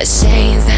[0.00, 0.77] She's not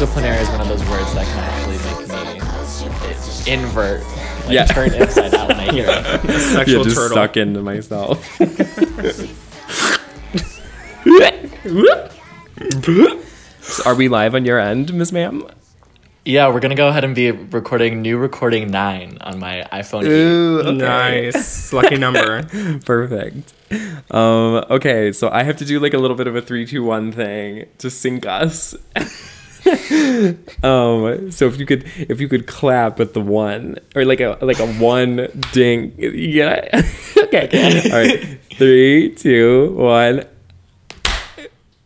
[0.00, 0.08] hot.
[0.08, 4.00] Interdisciplinary is one of those words that can actually make me invert,
[4.44, 4.64] like Yeah.
[4.66, 5.88] turn inside out when I hear it.
[6.24, 7.16] yeah, Sexual just turtle.
[7.16, 8.40] suck into myself.
[13.60, 15.42] So are we live on your end, Miss Ma'am?
[16.24, 20.04] Yeah, we're gonna go ahead and be recording new recording nine on my iPhone.
[20.04, 20.08] 8.
[20.10, 21.72] Ooh, Nice.
[21.72, 22.42] Lucky number.
[22.84, 23.52] Perfect.
[24.10, 26.84] Um, okay, so I have to do like a little bit of a three, two,
[26.84, 28.74] one thing to sync us.
[30.62, 34.38] um, so if you could, if you could clap at the one or like a
[34.42, 36.82] like a one ding, yeah.
[37.18, 37.48] okay.
[37.90, 38.38] All right.
[38.56, 40.24] Three, two, one.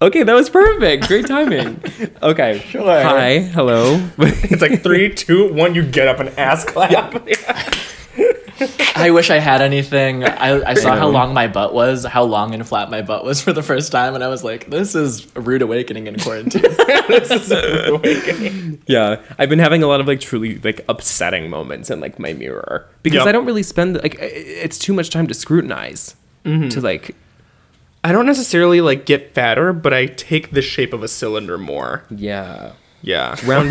[0.00, 1.08] Okay, that was perfect.
[1.08, 1.82] Great timing.
[2.22, 2.60] Okay.
[2.60, 2.84] Sure.
[2.84, 3.38] Hi.
[3.38, 4.00] Hello.
[4.18, 5.74] It's like three, two, one.
[5.74, 7.26] You get up and ass clap.
[8.96, 10.24] I wish I had anything.
[10.24, 13.40] I, I saw how long my butt was, how long and flat my butt was
[13.40, 16.64] for the first time, and I was like, "This is a rude awakening in quarantine."
[18.86, 22.32] Yeah, I've been having a lot of like truly like upsetting moments in like my
[22.32, 23.26] mirror because Yep.
[23.26, 26.14] I don't really spend like it's too much time to scrutinize
[26.44, 27.14] to like
[28.02, 32.04] I don't necessarily like get fatter, but I take the shape of a cylinder more.
[32.10, 33.36] yeah Yeah.
[33.44, 33.70] round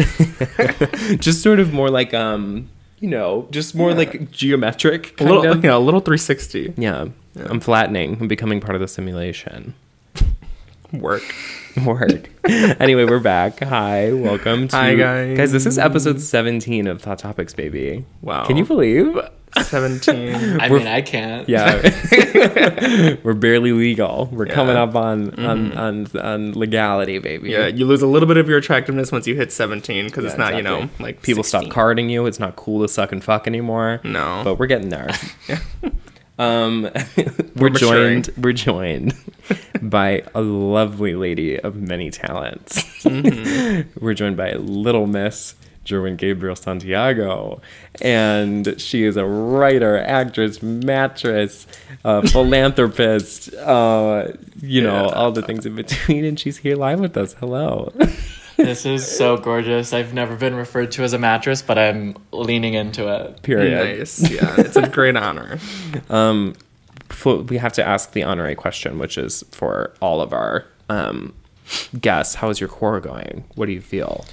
[1.20, 5.52] just sort of more like um you know just more like geometric A kind little,
[5.52, 5.64] of.
[5.64, 7.08] yeah, a little 360 yeah.
[7.36, 8.18] I'm flattening.
[8.20, 9.76] I'm becoming part of the simulation.
[10.92, 11.24] Work.
[11.86, 12.30] Work.
[12.80, 13.60] anyway, we're back.
[13.64, 15.38] Hi, welcome to Hi, guys.
[15.38, 18.06] Guys, this is episode 17 of Thought Topics, baby.
[18.22, 18.46] Wow.
[18.46, 19.18] Can you believe?
[19.62, 20.60] 17.
[20.60, 21.48] I mean, I can't.
[21.48, 21.82] Yeah,
[23.24, 24.30] we're barely legal.
[24.32, 27.52] We're coming up on, on on on legality, baby.
[27.52, 30.34] yeah, you lose a little bit of your attractiveness once you hit 17 because it's
[30.34, 31.62] Yeah, not, you know, like people 16.
[31.62, 32.26] stop carding you.
[32.26, 34.02] It's not cool to suck and fuck anymore.
[34.04, 34.42] No.
[34.44, 35.10] but we're getting there.
[36.40, 36.84] Um,
[37.56, 38.22] we're, maturing.
[38.24, 38.38] joined.
[38.38, 39.16] We're joined
[39.82, 42.84] by a lovely lady of many talents.
[43.04, 44.00] Mm-hmm.
[44.04, 45.56] we're joined by Little Miss
[45.86, 47.62] Jerwin Gabriel Santiago,
[48.02, 51.66] and she is a writer, actress, mattress,
[52.04, 53.54] uh, philanthropist.
[53.54, 54.28] Uh,
[54.62, 55.14] you know Yeah.
[55.14, 57.34] all the things in between, and she's here live with us.
[57.34, 57.94] Hello.
[58.58, 59.94] This is so gorgeous.
[59.94, 63.44] I've never been referred to as a mattress, but I'm leaning into it.
[63.44, 64.00] Period.
[64.00, 64.32] Nice.
[64.32, 65.60] Yeah, it's a great honor.
[66.10, 66.56] Um,
[67.26, 71.34] we have to ask the honorary question, which is for all of our um,
[72.00, 72.36] guests.
[72.36, 73.46] How is your core going?
[73.56, 74.26] What do you feel?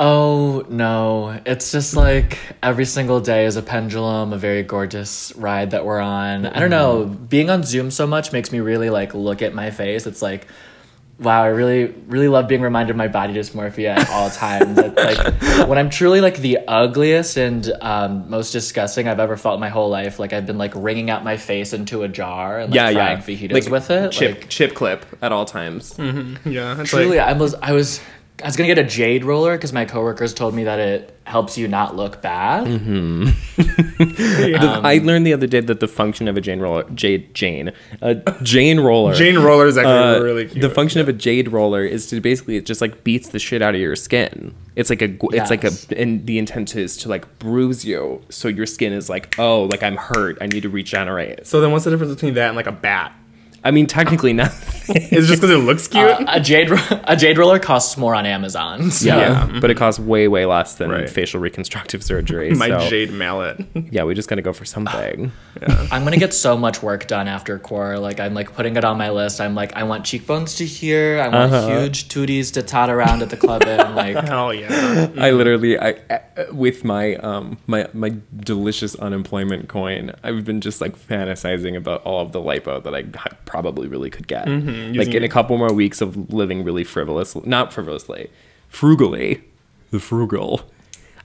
[0.00, 5.72] Oh no, it's just like every single day is a pendulum, a very gorgeous ride
[5.72, 6.46] that we're on.
[6.46, 9.72] I don't know, being on Zoom so much makes me really like look at my
[9.72, 10.06] face.
[10.06, 10.46] It's like
[11.18, 14.76] wow, I really really love being reminded of my body dysmorphia at all times.
[14.76, 15.18] Like
[15.68, 19.68] when I'm truly like the ugliest and um, most disgusting I've ever felt in my
[19.68, 22.94] whole life, like I've been like wringing out my face into a jar and like
[22.94, 24.12] frying fajitas with it.
[24.12, 25.94] Chip like, chip clip at all times.
[26.44, 28.00] Yeah, Truly, like, I was I was
[28.42, 31.58] I was gonna get a jade roller because my coworkers told me that it helps
[31.58, 32.66] you not look bad.
[33.58, 37.72] The- I learned the other day that the function of a Jane roller, Jade Jane,
[38.00, 39.14] a Jane roller.
[39.14, 40.62] Jane Roller is actually uh, really cute.
[40.62, 43.60] The function of a jade roller is to basically it just like beats the shit
[43.62, 44.54] out of your skin.
[44.76, 48.22] It's like a gu- it's like a and the intent is to like bruise you
[48.28, 51.46] so your skin is like oh like I'm hurt I need to regenerate.
[51.46, 53.12] so then what's the difference between that and like a bat?
[53.64, 54.52] I mean technically not.
[54.90, 56.02] It's just because it looks cute?
[56.02, 56.70] Uh, a jade
[57.04, 58.90] a jade roller costs more on Amazon.
[58.90, 59.04] So.
[59.08, 61.10] yeah, but it costs way way less than Right.
[61.10, 62.54] facial reconstructive surgery.
[62.54, 63.66] My so, jade mallet.
[63.90, 65.30] Yeah, we just gotta go for something.
[65.92, 67.98] I'm gonna get so much work done after core.
[67.98, 69.42] Like I'm like putting it on my list.
[69.42, 71.20] I'm like I want cheekbones to here.
[71.20, 71.80] I want Uh-huh.
[71.80, 73.94] huge tooties to tot around at the club in.
[73.94, 75.10] Like Hell yeah.
[75.18, 76.18] I literally, I uh,
[76.54, 82.22] with my um my my delicious unemployment coin, I've been just like fantasizing about all
[82.22, 84.46] of the lipo that I h- probably really could get.
[84.46, 88.30] like in a couple more weeks of living really frivolous, not frivolously,
[88.68, 89.42] frugally,
[89.90, 90.60] the frugal.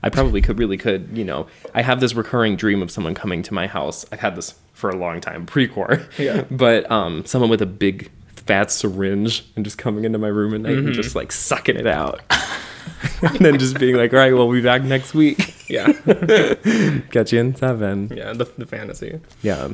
[0.02, 1.46] I probably could really could, you know.
[1.74, 4.04] I have this recurring dream of someone coming to my house.
[4.10, 6.02] I've had this for a long time, pre-core.
[6.18, 6.44] Yeah.
[6.50, 10.60] But um, someone with a big fat syringe and just coming into my room at
[10.60, 12.20] night and just like sucking it out.
[13.22, 15.68] and then just being like, all right, we'll be back next week.
[15.70, 15.92] Yeah.
[17.10, 18.12] Catch you in seven.
[18.14, 19.20] Yeah, the, the fantasy.
[19.42, 19.72] Yeah.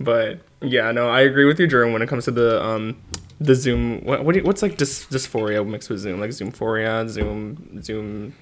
[0.00, 2.96] But yeah, no, I agree with you, Jerome, when it comes to the um
[3.40, 4.04] the Zoom.
[4.04, 6.20] What, what you, what's like dys, dysphoria mixed with Zoom?
[6.20, 8.34] Like Zoomphoria, Zoom, Zoom.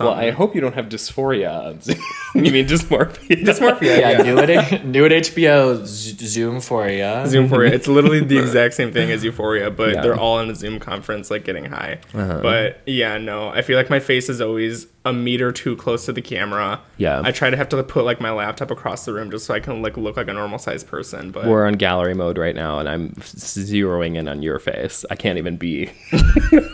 [0.00, 1.74] Well, I hope you don't have dysphoria.
[2.34, 3.42] you mean dysmorphia?
[3.44, 3.98] dysmorphia.
[4.00, 7.02] Yeah, new at new at HBO Z- Zoom for you.
[7.02, 7.72] Zoomphoria.
[7.78, 10.02] It's literally the exact same thing as Euphoria, but Yeah.
[10.02, 12.00] they're all in a Zoom conference, like getting high.
[12.14, 12.40] Uh-huh.
[12.42, 16.12] But yeah, no, I feel like my face is always a meter too close to
[16.12, 16.80] the camera.
[16.98, 17.22] Yeah.
[17.24, 19.60] I try to have to put like my laptop across the room just so I
[19.60, 21.30] can like look like a normal sized person.
[21.30, 25.04] But We're on gallery mode right now, and I'm zeroing in on your face.
[25.10, 25.90] I can't even be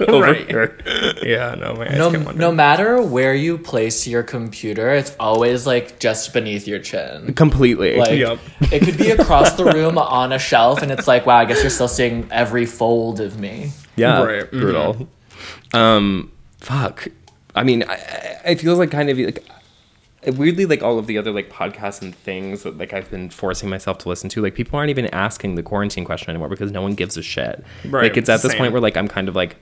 [0.08, 0.48] over Right.
[0.48, 0.76] here.
[1.22, 5.98] yeah, no, my eyes No, no matter where you place your computer, it's always like
[6.00, 7.34] just beneath your chin.
[7.34, 7.96] Completely.
[7.96, 8.38] Like Yep.
[8.72, 11.60] it could be across the room on a shelf, and it's like, wow, I guess
[11.62, 13.70] you're still seeing every fold of me.
[13.96, 15.08] yeah, Right, brutal.
[15.72, 17.08] Um, fuck.
[17.54, 19.44] I mean, I, I- it feels like kind of like
[20.26, 23.68] weirdly like all of the other like podcasts and things that like I've been forcing
[23.68, 24.42] myself to listen to.
[24.42, 27.62] Like people aren't even asking the quarantine question anymore because no one gives a shit.
[27.84, 28.58] Right, Like it's at this same.
[28.58, 29.56] point where like I'm kind of like.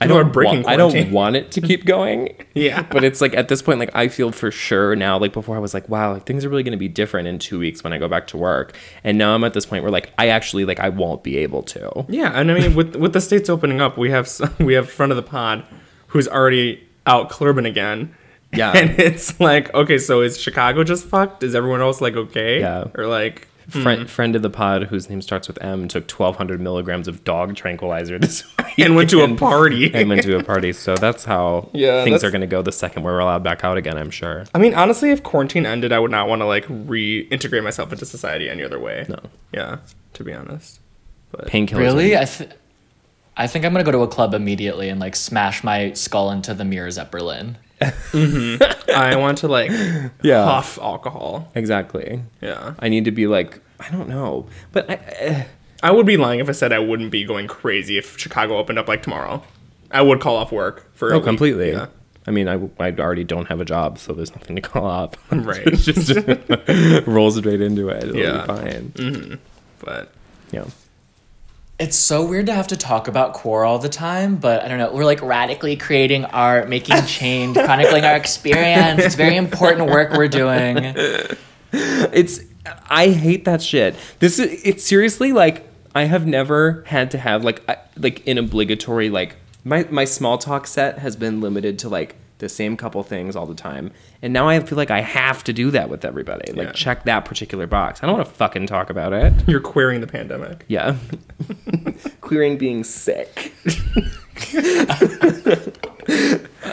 [0.00, 2.36] I People don't, breaking want, I don't want it to keep going.
[2.54, 2.82] Yeah.
[2.82, 5.60] But it's like at this point, like I feel for sure now, like before I
[5.60, 7.98] was like, wow, like things are really gonna be different in two weeks when I
[7.98, 8.76] go back to work.
[9.04, 11.62] And now I'm at this point where like I actually like I won't be able
[11.64, 12.04] to.
[12.08, 14.88] Yeah, and I mean, with with the states opening up, we have s- we have
[14.90, 15.64] front of the pod
[16.08, 18.14] who's already out clubbing again.
[18.52, 18.72] Yeah.
[18.76, 21.42] and it's like, okay, so is Chicago just fucked?
[21.42, 22.60] Is everyone else like okay?
[22.60, 22.84] Yeah.
[22.94, 24.06] or like, Friend mm-hmm.
[24.06, 27.54] friend of the pod whose name starts with M took twelve hundred milligrams of dog
[27.54, 29.92] tranquilizer this week and went to a party.
[29.94, 30.72] and went to a party.
[30.72, 33.76] So that's how Yeah, things that's- are gonna go the second we're allowed back out
[33.76, 34.46] again, I'm sure.
[34.54, 38.06] I mean, honestly, if quarantine ended, I would not want to like reintegrate myself into
[38.06, 39.04] society any other way.
[39.06, 39.18] No.
[39.52, 39.78] Yeah,
[40.14, 40.80] to be honest.
[41.34, 41.76] Painkillers.
[41.76, 42.50] Really, are- I th-
[43.36, 46.54] I think I'm gonna go to a club immediately and like smash my skull into
[46.54, 47.58] the mirrors at Berlin.
[47.80, 49.70] I want to like
[50.22, 50.44] Yeah.
[50.44, 51.50] huff alcohol.
[51.54, 52.22] Exactly.
[52.40, 54.46] Yeah, I need to be like I don't know.
[54.72, 55.42] But I, uh,
[55.82, 58.78] I would be lying if I said I wouldn't be going crazy if Chicago opened
[58.78, 59.42] up like tomorrow.
[59.90, 61.12] I would call off work for.
[61.14, 61.70] Oh, completely.
[61.72, 61.86] Yeah.
[62.26, 65.14] I mean, I, I already don't have a job, so there's nothing to call off.
[65.32, 65.62] Right.
[65.66, 68.04] It just rolls right into it.
[68.04, 68.40] It'll Yeah.
[68.42, 69.38] be fine.
[69.80, 70.12] But
[70.50, 70.64] Yeah.
[71.78, 74.78] It's so weird to have to talk about core all the time, but I don't
[74.78, 74.92] know.
[74.92, 79.00] We're like radically creating art, making change, chronicling our experience.
[79.04, 80.76] It's very important work we're doing.
[81.72, 82.40] It's
[82.90, 83.94] I hate that shit.
[84.18, 88.38] This is it's seriously like I have never had to have like I- like an
[88.38, 93.02] obligatory like my my small talk set has been limited to like the same couple
[93.02, 93.90] things all the time.
[94.22, 96.52] And now I feel like I have to do that with everybody.
[96.52, 96.72] Like Yeah.
[96.72, 98.02] check that particular box.
[98.02, 99.32] I don't want to fucking talk about it.
[99.48, 100.64] you're querying the pandemic.
[100.68, 100.96] Yeah.
[102.20, 103.52] querying being sick.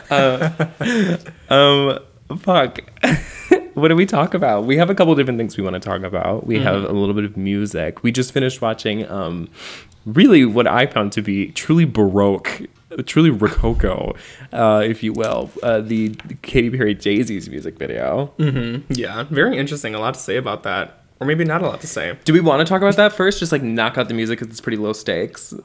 [0.09, 0.49] uh,
[1.49, 1.99] um,
[2.37, 2.79] fuck.
[3.73, 4.65] what do we talk about?
[4.65, 6.45] We have a couple different things we want to talk about.
[6.47, 8.03] We have a little bit of music.
[8.03, 9.49] We just finished watching um,
[10.05, 12.61] really what I found to be truly baroque,
[13.05, 14.15] truly rococo,
[14.53, 16.09] uh, if you will, uh, the
[16.41, 18.33] Katy Perry Daisies music video.
[18.89, 19.95] Yeah, very interesting.
[19.95, 22.17] A lot to say about that, or maybe not a lot to say.
[22.25, 23.39] Do we want to talk about that first?
[23.39, 25.53] Just like knock out the music because it's pretty low stakes.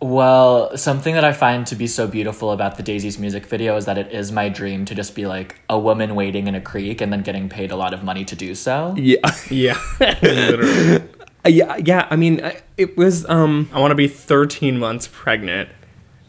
[0.00, 3.84] Well, something that I find to be so beautiful about the Daisies music video is
[3.86, 7.00] that it is my dream to just be like a woman waiting in a creek
[7.00, 8.94] and then getting paid a lot of money to do so.
[8.96, 9.16] yeah.
[9.50, 9.76] Yeah,
[10.22, 11.02] literally.
[11.46, 12.06] Yeah, yeah.
[12.10, 12.40] I mean,
[12.76, 13.28] it was.
[13.28, 15.70] Um, I want to be 13 months pregnant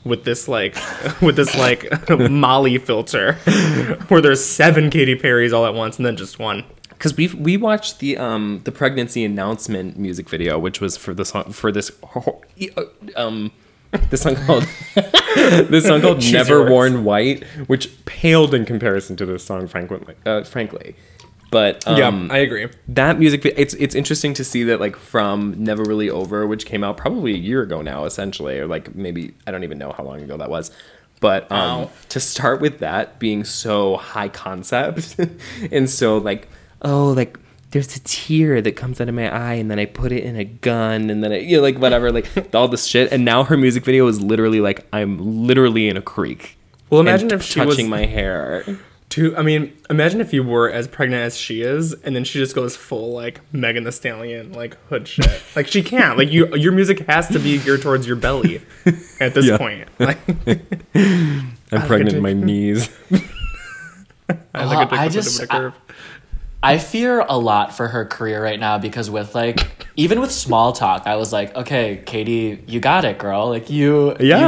[0.03, 0.75] with this like
[1.21, 3.33] with this like Molly filter,
[4.07, 6.63] where there's seven Katy Perrys all at once and then just one.
[6.89, 11.25] because we we watched the um the pregnancy announcement music video, which was for the
[11.25, 11.91] song for this
[13.15, 13.51] um
[14.09, 14.65] this song called
[15.35, 16.69] this song called Never.
[16.69, 20.15] Worn White, which paled in comparison to this song, frankly.
[20.25, 20.95] Uh, frankly,
[21.51, 22.67] but um, yeah, I agree.
[22.89, 26.83] that music it's it's interesting to see that like from never really over which came
[26.83, 30.03] out probably a year ago now essentially or like maybe i don't even know how
[30.03, 30.71] long ago that was.
[31.21, 35.17] But um to start with that being so high concept
[35.71, 36.47] and so like
[36.81, 37.37] oh like
[37.71, 40.35] there's a tear that comes out of my eye and then i put it in
[40.37, 43.11] a gun and then I, you know like whatever like all this shit.
[43.11, 46.57] And now her music video is literally like i'm literally in a creek.
[46.89, 48.63] Well, imagine if she touching was my hair
[49.09, 49.35] too.
[49.35, 52.53] I mean, imagine if you were as pregnant as she is, and then she just
[52.55, 55.41] goes full like Megan Thee Stallion, like hood shit.
[55.55, 56.17] like she can't.
[56.17, 58.61] Like you, your music has to be geared towards your belly
[59.19, 59.57] at this Yeah.
[59.57, 59.87] point.
[59.99, 60.17] Like,
[61.71, 62.89] i'm pregnant in my knees
[64.55, 65.73] I, like a uh, I just- bit curve.
[66.61, 70.73] I fear a lot for her career right now because with like even with small
[70.73, 73.47] talk, I was like, okay, Katy, you got it, girl.
[73.47, 74.39] Like you, you Yeah.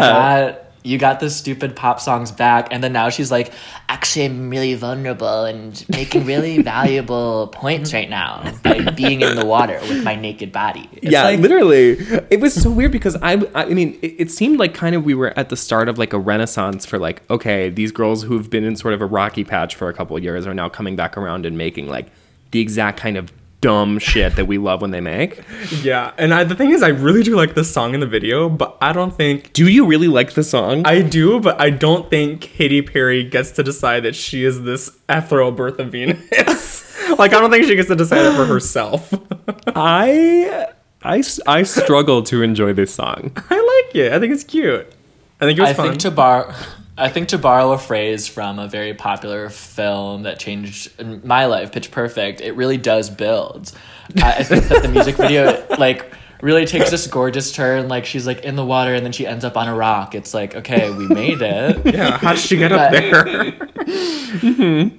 [0.52, 3.52] got you got the stupid pop songs back, and then now she's like,
[3.90, 9.46] actually, I'm really vulnerable and making really valuable points right now by being in the
[9.46, 10.90] water with my naked body.
[10.94, 11.92] It's yeah, like, literally.
[12.30, 15.14] It was so weird because I, I mean, it, it seemed like kind of we
[15.14, 18.64] were at the start of like a renaissance for like, okay, these girls who've been
[18.64, 21.18] in sort of a rocky patch for a couple of years are now coming back
[21.18, 22.08] around and making like
[22.52, 25.42] the exact kind of dumb shit that we love when they make.
[25.82, 28.50] Yeah, and I, the thing is, I really do like this song in the video,
[28.50, 30.86] but I don't think Do you really like the song?
[30.86, 34.98] I do, but I don't think Katy Perry gets to decide that she is this
[35.08, 37.10] ethereal Birth of Venus.
[37.18, 39.14] like, I don't think she gets to decide it for herself.
[39.68, 40.68] I,
[41.04, 43.32] I, I struggle to enjoy this song.
[43.50, 44.12] I like it.
[44.12, 44.92] I think it's cute.
[45.40, 45.88] I think it was I fun.
[45.90, 46.54] think to bar,
[46.98, 50.92] I think to borrow a phrase from a very popular film that changed
[51.24, 53.72] my life, Pitch Perfect, it really does build.
[54.18, 57.88] I, I think that the music video like really takes this gorgeous turn.
[57.88, 60.14] Like she's like in the water and then she ends up on a rock.
[60.16, 61.86] It's like okay, we made it.
[61.96, 63.54] yeah, how did she get up there?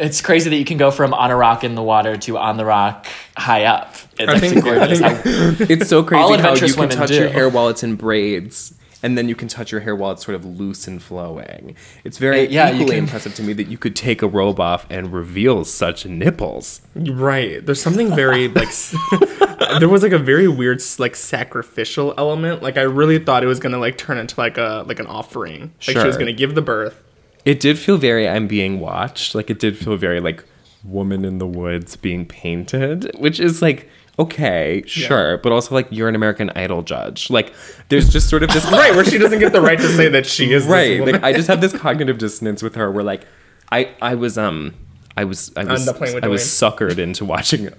[0.00, 2.56] It's crazy that you can go from on a rock in the water to on
[2.56, 3.96] the rock high up.
[4.16, 4.66] It's I actually think-
[5.02, 5.14] I
[5.56, 7.16] think- It's so crazy All how you can touch do.
[7.16, 8.77] your hair while it's in braids.
[9.02, 11.76] And then you can touch your hair while it's sort of loose and flowing.
[12.02, 14.86] It's very yeah, equally can- impressive to me that you could take a robe off
[14.90, 16.80] and reveal such nipples.
[16.96, 17.64] Right.
[17.64, 18.68] There's something very like
[19.78, 22.62] there was like a very weird like sacrificial element.
[22.62, 25.72] Like I really thought it was gonna like turn into like a like an offering.
[25.86, 27.02] Like she was gonna give the birth.
[27.44, 29.34] It did feel very I'm being watched.
[29.34, 30.44] Like it did feel very like
[30.84, 36.08] woman in the woods being painted, which is like okay, sure, but also like you're
[36.08, 37.30] an American Idol judge.
[37.30, 37.52] Like
[37.88, 40.26] there's just sort of this Right, where she doesn't get the right to say that
[40.26, 41.00] she is right.
[41.00, 43.26] Like I just have this cognitive dissonance with her where like
[43.70, 44.74] I I was um
[45.16, 47.68] I was I was I was suckered into watching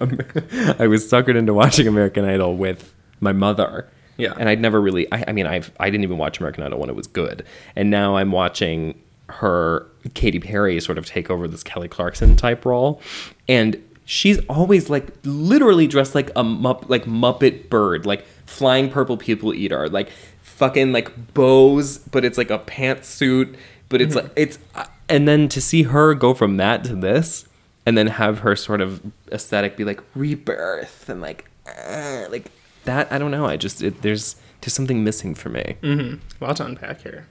[0.78, 3.88] I was suckered into watching American Idol with my mother.
[4.16, 4.34] Yeah.
[4.38, 6.90] And I'd never really I, I mean I've I didn't even watch American Idol when
[6.90, 7.44] it was good.
[7.76, 12.64] And now I'm watching her Katy Perry sort of take over this Kelly Clarkson type
[12.64, 13.00] role.
[13.48, 19.16] And she's always like literally dressed like a mupp, like Muppet bird, like flying purple
[19.16, 20.10] people eater, like
[20.42, 23.54] fucking like bows, but it's like a pantsuit,
[23.88, 24.26] but it's mm-hmm.
[24.26, 27.46] like it's uh, and then to see her go from that to this
[27.86, 29.00] and then have her sort of
[29.30, 32.50] aesthetic be like rebirth and like uh, like
[32.86, 35.76] that I don't know, I just it, there's there's something missing for me.
[35.82, 36.16] Mm-hmm.
[36.40, 37.28] Well to unpack here.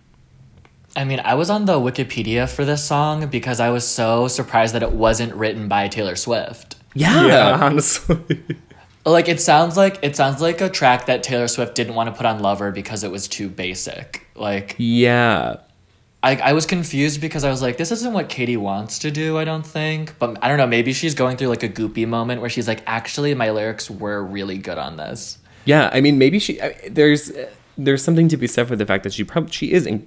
[0.96, 4.74] I mean, I was on the Wikipedia for this song because I was so surprised
[4.75, 6.75] that it wasn't written by Taylor Swift.
[6.96, 7.25] Yeah.
[7.27, 8.43] Yeah, honestly.
[9.05, 12.15] Like it sounds like it sounds like a track that Taylor Swift didn't want to
[12.15, 14.27] put on Lover because it was too basic.
[14.36, 15.58] Like Yeah.
[16.22, 19.38] I, I was confused because I was like, this isn't what Katy wants to do,
[19.38, 20.19] I don't think.
[20.19, 22.84] But I don't know, maybe she's going through like a goopy moment where she's like,
[22.86, 25.38] actually, my lyrics were really good on this.
[25.63, 26.62] Yeah, I mean, maybe she.
[26.62, 29.72] I- There's uh, there's something to be said for the fact that she probably she
[29.72, 30.05] is in,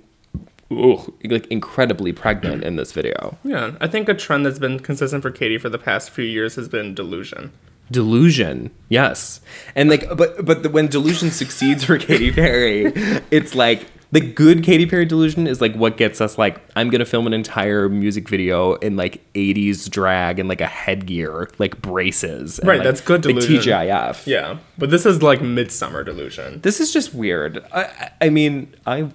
[0.79, 3.39] ugh, like incredibly pregnant in this video.
[3.45, 6.55] Yeah, I think a trend that's been consistent for Katy for the past few years
[6.57, 7.53] has been delusion.
[7.91, 9.41] Delusion, yes,
[9.75, 12.87] and like, but but the, when delusion succeeds for Katy Perry,
[13.31, 17.05] it's like the good Katy Perry delusion is like what gets us like I'm gonna
[17.05, 22.61] film an entire music video in like 80s drag and like a headgear, like braces.
[22.65, 23.57] Right, like, that's good delusion.
[23.57, 24.27] TGIF.
[24.27, 26.61] Yeah, but this is like midsummer delusion.
[26.63, 27.63] this is just weird.
[27.75, 29.11] I- I mean, I,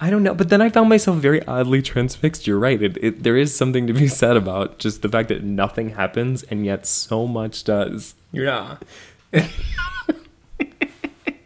[0.00, 0.34] I don't know.
[0.34, 2.46] But then I found myself very oddly transfixed.
[2.46, 2.80] You're right.
[2.80, 6.42] It, it, there is something to be said about just the fact that nothing happens
[6.44, 8.14] and yet so much does.
[8.32, 8.76] Yeah.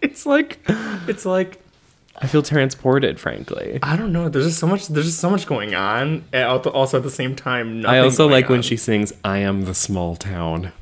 [0.02, 1.62] it's like, it's like
[2.22, 3.80] I feel transported, frankly.
[3.82, 4.28] I don't know.
[4.28, 4.86] There's just so much.
[4.86, 6.24] There's just so much going on.
[6.32, 7.96] Also at the same time, nothing.
[7.96, 10.72] I also like when she sings "I am the small town"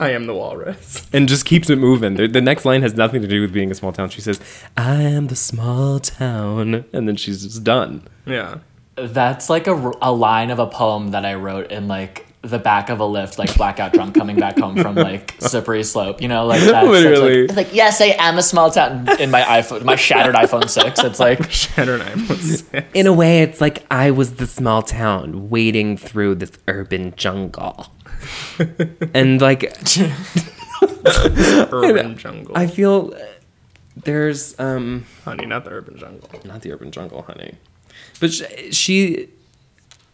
[0.00, 1.06] I am the walrus.
[1.12, 2.14] and just keeps it moving.
[2.14, 4.10] The, the next line has nothing to do with being a small town.
[4.10, 4.40] She says,
[4.76, 8.06] "I am the small town," and then she's just done.
[8.24, 8.58] Yeah.
[8.94, 12.88] That's like a, a line of a poem that I wrote in like the back
[12.88, 16.22] of a lift, like blackout drunk coming back home from like slippery slope.
[16.22, 17.46] You know, like that's such, Literally.
[17.48, 21.00] like, like yes, I am a small town in my iPhone, my shattered iPhone six.
[21.02, 22.36] It's like Shattered iPhone.
[22.36, 22.88] six.
[22.94, 27.92] In a way, it's like I was the small town wading through this urban jungle.
[29.14, 29.64] and like
[31.72, 32.56] urban jungle.
[32.56, 33.20] I feel uh,
[33.96, 36.28] there's um Honey, not the urban jungle.
[36.44, 37.54] not the urban jungle, honey.
[38.20, 38.42] But sh-
[38.72, 39.28] she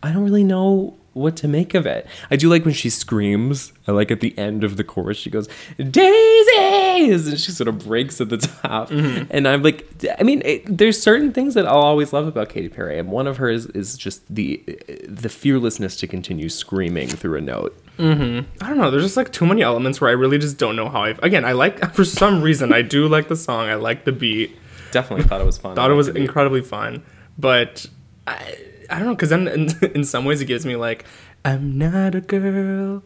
[0.02, 2.06] I don't really know what to make of it.
[2.30, 3.72] I do like when she screams.
[3.86, 7.80] I like at the end of the chorus she goes daisies and she sort of
[7.80, 8.90] breaks at the top.
[8.90, 9.26] Mm-hmm.
[9.30, 12.68] And I'm like, I mean, it, there's certain things that I'll always love about Katy
[12.68, 14.62] Perry, and one of hers is is just the
[15.08, 17.80] the fearlessness to continue screaming through a note.
[17.98, 18.62] Mm-hmm.
[18.62, 18.90] I don't know.
[18.90, 21.10] There's just like too many elements where I really just don't know how I.
[21.22, 23.68] Again, I like for some reason I do like the song.
[23.68, 24.56] I like the beat.
[24.90, 25.76] Definitely thought it was fun.
[25.76, 27.02] Thought it was incredibly fun,
[27.38, 27.86] but
[28.26, 28.56] I
[28.94, 31.04] I don't know because then in, in some ways it gives me like
[31.44, 33.02] I'm not a girl,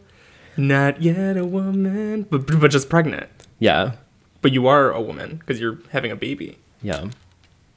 [0.55, 3.29] not yet a woman, but but just pregnant.
[3.59, 3.93] yeah,
[4.41, 6.57] But you are a woman because you're having a baby.
[6.81, 7.09] yeah.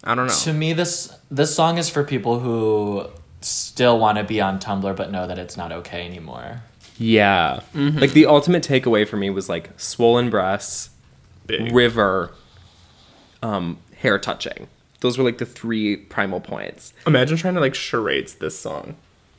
[0.04, 0.34] I don't know.
[0.34, 3.06] To me, this this song is for people who
[3.40, 6.62] still want to be on Tumblr but know that it's not okay anymore.
[6.98, 7.60] Yeah.
[7.74, 10.90] Like the ultimate takeaway for me was like swollen breasts,
[11.46, 11.72] Big.
[11.72, 12.32] river,
[13.42, 14.66] um, hair touching.
[15.02, 16.94] Those were like the three primal points.
[17.06, 18.94] Imagine trying to like charades this song.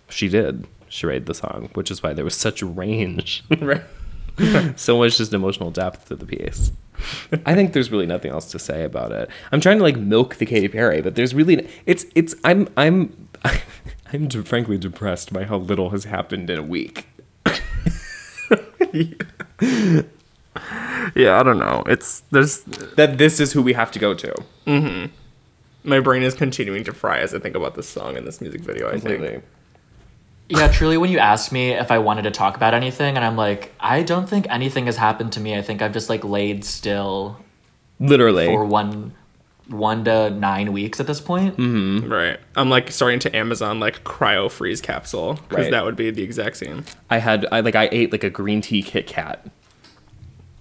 [0.09, 3.43] She did charade the song, which is why there was such range.
[3.59, 3.81] Right.
[4.75, 6.71] so much just emotional depth to the piece.
[7.45, 9.29] I think there's really nothing else to say about it.
[9.51, 13.29] I'm trying to like milk the Katy Perry, but there's really it's it's I'm I'm
[14.11, 17.07] I'm de- frankly depressed by how little has happened in a week.
[21.15, 21.83] Yeah, I don't know.
[21.85, 22.61] It's there's
[22.97, 24.33] That this is who we have to go to.
[24.65, 25.05] Mm-hmm.
[25.83, 28.61] My brain is continuing to fry as I think about this song and this music
[28.61, 28.89] video.
[28.91, 29.43] I think.
[30.49, 33.37] Yeah, truly, when you asked me if I wanted to talk about anything, and I'm
[33.37, 35.55] like, I don't think anything has happened to me.
[35.57, 37.39] I think I've just like laid still
[37.99, 38.47] Literally.
[38.47, 39.13] for one
[39.69, 41.55] one to nine weeks at this point.
[41.55, 42.11] Mm-hmm.
[42.11, 42.37] Right.
[42.57, 45.71] I'm like starting to Amazon like cryo freeze capsule because Right.
[45.71, 46.83] that would be the exact same.
[47.09, 49.47] I had I like I ate like a green tea Kit Kat.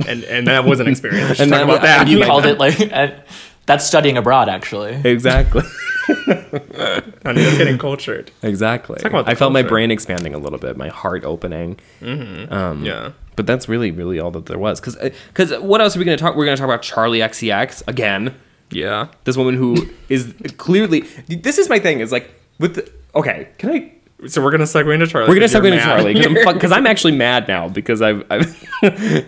[0.07, 1.41] And and that was an experience.
[1.41, 2.01] And talk that about that.
[2.03, 2.79] and You called it like
[3.73, 5.01] that's studying abroad, actually.
[5.05, 5.63] Exactly.
[6.07, 8.31] Honey, that's getting cultured.
[8.43, 8.99] exactly.
[9.03, 11.79] about the I felt my brain expanding a little bit, my heart opening.
[12.03, 13.13] Um, Yeah.
[13.35, 14.79] But that's really, really all that there was.
[14.79, 14.97] Because,
[15.29, 16.37] because what else are we going to talk?
[16.37, 18.35] We're going to talk about Charli XCX again.
[18.71, 19.09] Yeah.
[19.25, 21.01] This woman who is clearly.
[21.29, 22.01] This is my thing.
[22.01, 22.75] Is like with.
[22.75, 23.93] The, okay, can I?
[24.29, 25.29] So we're gonna segue into Charli.
[25.29, 25.85] We're gonna segue into.
[25.85, 28.55] Charli because I'm, actually mad now because I've I've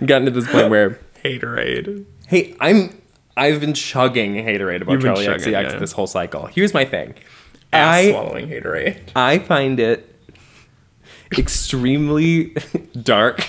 [0.06, 2.04] gotten to this point where Haterade.
[2.28, 2.96] hey I'm
[3.36, 5.78] I've been chugging haterade about Charli chugging, XCX yeah.
[5.78, 6.46] this whole cycle.
[6.46, 7.14] Here's my thing.
[7.72, 9.10] Ass I swallowing haterade.
[9.16, 10.14] I find it
[11.36, 12.54] extremely
[13.02, 13.44] dark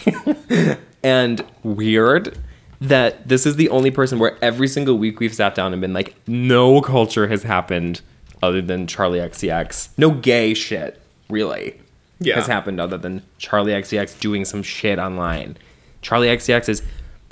[1.03, 2.37] and weird
[2.81, 5.93] that this is the only person where every single week we've sat down and been
[5.93, 8.01] like, no culture has happened
[8.43, 9.89] other than Charli XCX.
[9.97, 11.79] No gay shit, really,
[12.19, 12.35] Yeah.
[12.35, 15.57] has happened other than Charli XCX doing some shit online.
[16.01, 16.83] Charli XCX is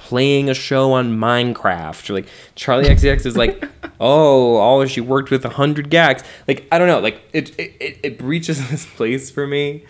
[0.04, 2.10] playing a show on Minecraft.
[2.10, 3.63] Or like Charli XCX is like,
[4.00, 6.24] oh, all she worked with a hundred gags.
[6.48, 9.86] Like I don't know, like it it, it, it reaches this place for me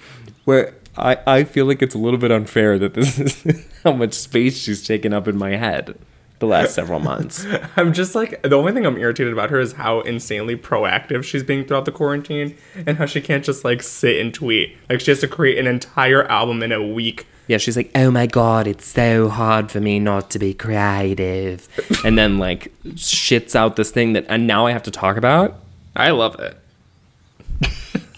[0.45, 4.13] where I, I feel like it's a little bit unfair that this is how much
[4.13, 5.97] space she's taken up in my head
[6.38, 7.47] the last several months.
[7.76, 11.41] I'm just like the only thing I'm irritated about her is how insanely proactive she's
[11.43, 14.78] being throughout the quarantine and how she can't just like sit and tweet.
[14.89, 17.26] Like she has to create an entire album in a week.
[17.47, 21.67] Yeah, she's like, oh my god, it's so hard for me not to be creative.
[22.06, 25.56] and then like shits out this thing that and now I have to talk about.
[25.95, 26.58] I love it.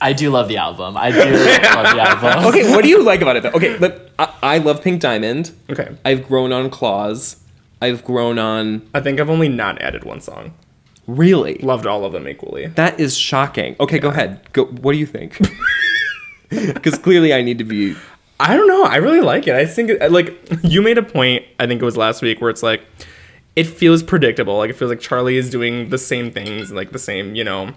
[0.01, 0.95] I do love the album.
[0.97, 2.45] I do love the album.
[2.49, 3.51] Okay, what do you like about it though?
[3.51, 5.51] Okay, but I, I love Pink Diamond.
[5.69, 5.95] Okay.
[6.05, 7.37] I've grown on Claws.
[7.81, 10.53] I've grown on I think I've only not added one song.
[11.07, 11.55] really.
[11.59, 12.67] Loved all of them equally.
[12.67, 13.75] That is shocking.
[13.79, 14.41] Okay, go ahead.
[14.53, 14.65] Go.
[14.65, 15.39] What do you think?
[16.49, 17.95] Because clearly I need to be.
[18.39, 18.83] I don't know.
[18.83, 19.55] I really like it.
[19.55, 21.45] I think it- like you made a point.
[21.59, 22.85] I think it was last week where it's like
[23.55, 24.57] it feels predictable.
[24.57, 27.71] Like it feels like Charli is doing the same things, like the same, you know,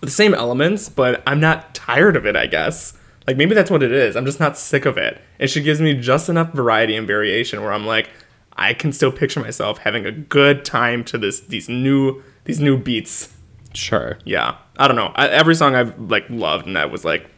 [0.00, 0.88] the same elements.
[0.88, 2.34] But I'm not tired of it.
[2.36, 2.94] I guess.
[3.26, 4.16] Like maybe that's what it is.
[4.16, 5.20] I'm just not sick of it.
[5.38, 8.08] And she gives me just enough variety and variation where I'm like,
[8.56, 12.76] I can still picture myself having a good time to this these new these new
[12.78, 13.34] beats.
[13.74, 14.18] Sure.
[14.24, 15.12] Yeah, I don't know.
[15.14, 17.30] I, every song I've like loved, and I was like,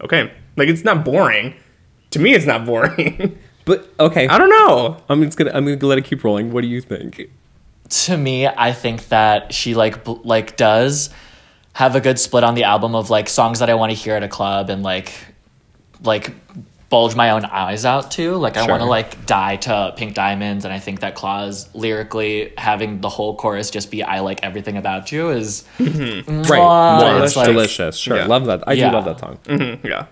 [0.00, 1.54] okay, like it's not boring.
[2.12, 3.38] To me, it's not boring.
[3.64, 4.96] But okay, I don't know.
[5.08, 5.52] I'm just gonna.
[5.54, 6.52] I'm gonna let it keep rolling.
[6.52, 7.30] What do you think?
[7.90, 11.10] to me, I think that she like bl- like does
[11.74, 14.16] have a good split on the album of like songs that I want to hear
[14.16, 15.12] at a club and like
[16.02, 16.32] like
[16.88, 18.34] bulge my own eyes out to.
[18.34, 22.52] Like I want to like die to Pink Diamonds, and I think that Claws lyrically
[22.58, 25.88] having the whole chorus just be "I like everything about you" is Right.
[26.26, 26.98] Mwah.
[27.14, 27.96] More It's like- delicious.
[27.96, 28.16] Sure.
[28.16, 28.26] Yeah.
[28.26, 28.64] Love that.
[28.66, 28.88] I Yeah.
[28.90, 29.38] do love that song.
[29.44, 30.06] Mhm, yeah,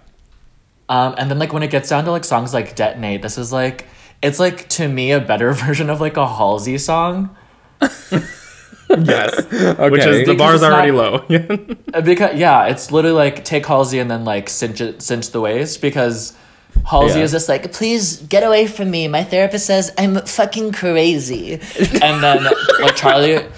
[0.91, 3.53] Um, and then like when it gets down to like songs like Detonate, this is
[3.53, 3.87] like
[4.23, 7.35] it's like to me a better version of like a Halsey song.
[7.81, 9.37] yes,
[9.79, 11.25] which is the bar's it's not- already low.
[11.95, 15.41] Uh, Because yeah, it's literally like take Halsey and then like cinch it, cinch the
[15.41, 16.37] waist because
[16.85, 17.25] Halsey Yeah.
[17.25, 19.09] is just like, please get away from me.
[19.09, 23.51] My therapist says I'm fucking crazy, and then like Charli,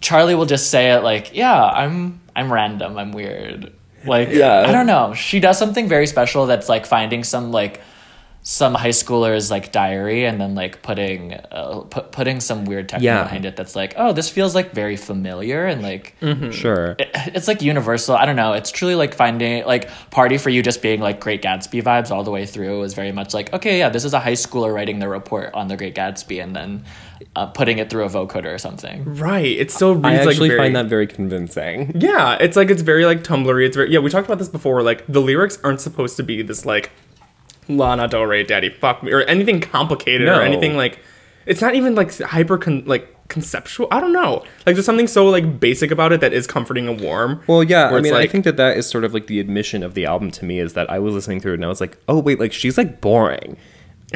[0.00, 3.72] Charli will just say it like, yeah, I'm I'm random, I'm weird.
[4.06, 4.64] Like Yeah.
[4.66, 5.14] I don't know.
[5.14, 7.80] She does something very special that's like finding some like
[8.48, 13.04] some high schooler's like diary and then like putting uh, put, putting some weird techno
[13.04, 13.24] Yeah.
[13.24, 16.14] behind it that's like oh this feels like very familiar and like
[16.52, 16.94] Sure.
[16.96, 18.14] it- it's like universal.
[18.14, 18.52] I don't know.
[18.52, 22.22] It's truly like finding like party for you just being like Great Gatsby vibes all
[22.22, 25.00] the way through is very much like okay, yeah, this is a high schooler writing
[25.00, 26.84] their report on the Great Gatsby and then
[27.34, 29.02] uh, putting it through a vocoder or something.
[29.16, 29.44] right.
[29.44, 31.90] It still reads I actually like very, find that very convincing.
[31.96, 33.66] Yeah, it's like it's very like Tumblr.
[33.66, 33.98] It's very yeah.
[33.98, 34.82] We talked about this before.
[34.84, 36.92] Like the lyrics aren't supposed to be this like
[37.68, 40.38] Lana Del Rey, Daddy fuck me, or anything complicated No.
[40.38, 41.00] or anything like.
[41.46, 43.86] It's not even like hyper con- like conceptual.
[43.92, 44.44] I don't know.
[44.66, 47.40] Like there's something so like basic about it that is comforting and warm.
[47.46, 49.94] Well, yeah, I mean, I think that that is sort of like the admission of
[49.94, 51.98] the album to me is that I was listening through it and I was like,
[52.08, 53.56] oh wait, like she's like boring.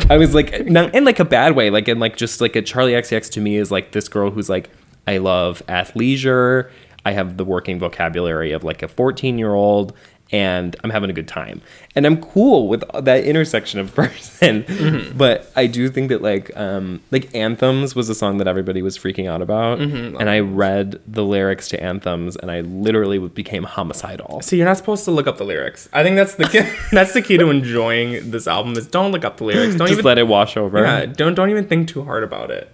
[0.08, 2.62] I was like, not in like a bad way, like in like just like a
[2.62, 4.68] Charli XCX to me is like this girl who's like,
[5.06, 6.68] I love athleisure.
[7.04, 9.94] I have the working vocabulary of like a 14 year old
[10.32, 11.60] and I'm having a good time.
[11.96, 15.12] And I'm cool with that intersection of person.
[15.16, 18.96] But I do think that like um like Anthems was a song that everybody was
[18.96, 19.80] freaking out about.
[19.80, 24.40] And I read the lyrics to Anthems and I literally became homicidal.
[24.42, 25.88] So you're not supposed to look up the lyrics.
[25.92, 26.60] I think that's the key,
[26.92, 29.74] that's the key to enjoying this album is don't look up the lyrics.
[29.74, 30.82] Don't Just even let it wash over.
[30.82, 32.70] yeah, don't don't even think too hard about it.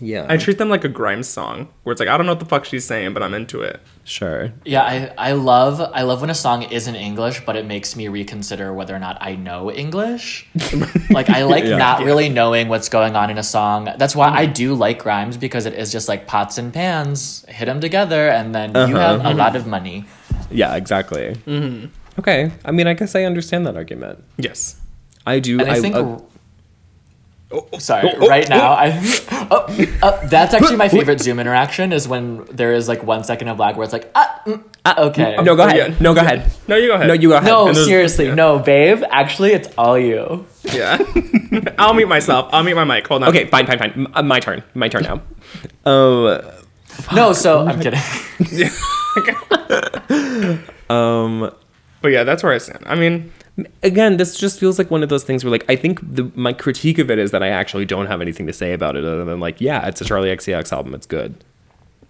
[0.00, 0.26] Yeah.
[0.28, 2.46] I treat them like a Grimes song where it's like I don't know what the
[2.46, 3.80] fuck she's saying, but I'm into it.
[4.04, 4.52] sure.
[4.64, 8.08] Yeah, I, I love I love when a song isn't English, but it makes me
[8.08, 10.48] reconsider whether or not I know English.
[11.10, 11.76] like I like Yeah.
[11.76, 13.88] not really knowing what's going on in a song.
[13.98, 14.54] That's why I mm.
[14.54, 18.54] do like Grimes because it is just like pots and pans, hit them together, and
[18.54, 19.34] then you have a uh-huh.
[19.34, 20.04] lot of money.
[20.50, 21.36] Yeah, exactly.
[21.46, 21.86] Mm-hmm.
[22.18, 22.50] Okay.
[22.64, 24.24] I mean, I guess I understand that argument.
[24.36, 24.80] Yes.
[25.26, 25.60] I do.
[25.60, 25.94] And I, think.
[25.94, 26.18] uh,
[27.78, 29.00] Sorry, oh, right now I.
[29.50, 29.64] Oh,
[30.02, 33.58] oh, that's actually my favorite Zoom interaction is when there is like one second of
[33.58, 35.36] lag where it's like ah, mm, ah okay.
[35.42, 35.76] no, go Oh, ahead.
[35.92, 35.96] yeah.
[36.00, 36.52] No, go ahead.
[36.68, 37.06] No, you go ahead.
[37.08, 37.48] No, you go ahead.
[37.48, 38.34] No, seriously, yeah.
[38.34, 39.02] no, babe.
[39.10, 40.44] Actually, it's all you.
[40.64, 40.98] Yeah.
[41.78, 42.50] I'll mute myself.
[42.52, 43.06] I'll mute my mic.
[43.06, 43.30] Hold on.
[43.30, 43.92] Okay, fine, fine, fine.
[43.92, 44.62] M- uh, my turn.
[44.74, 45.22] My turn now.
[45.86, 46.42] Um,
[47.14, 48.00] No, so I'm kidding.
[50.90, 51.50] um,
[52.02, 52.84] But yeah, that's where I stand.
[52.86, 53.32] I mean,
[53.82, 56.52] again, this just feels like one of those things where, like, I think the my
[56.52, 59.24] critique of it is that I actually don't have anything to say about it other
[59.24, 60.94] than like, yeah, it's a Charli XCX album.
[60.94, 61.42] It's good.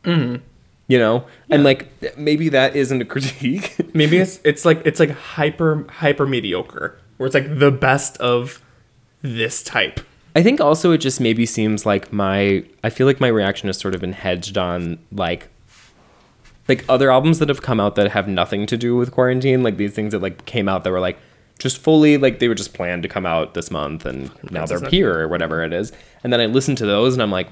[0.04, 0.42] Mm-hmm.
[0.88, 3.76] You know, and like maybe that isn't a critique.
[3.94, 8.62] maybe it's it's like it's like hyper hyper mediocre, where it's like the best of
[9.20, 10.00] this type.
[10.34, 13.76] I think also it just maybe seems like my I feel like my reaction has
[13.76, 15.48] sort of been hedged on like
[16.68, 19.76] like other albums that have come out that have nothing to do with quarantine, like
[19.76, 21.18] these things that like came out that were like
[21.58, 24.88] just fully like they were just planned to come out this month and now they're
[24.88, 25.92] here or whatever it is.
[26.22, 27.48] And then I listen to those and I'm like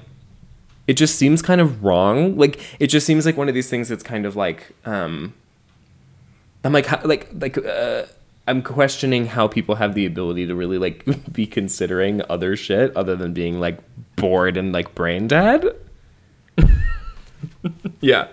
[0.87, 2.37] it just seems kind of wrong.
[2.37, 5.33] Like it just seems like one of these things that's kind of like um
[6.63, 8.03] I'm like how, like like uh
[8.47, 13.15] I'm questioning how people have the ability to really like be considering other shit other
[13.15, 13.79] than being like
[14.15, 15.65] bored and like brain dead.
[18.01, 18.27] Yeah.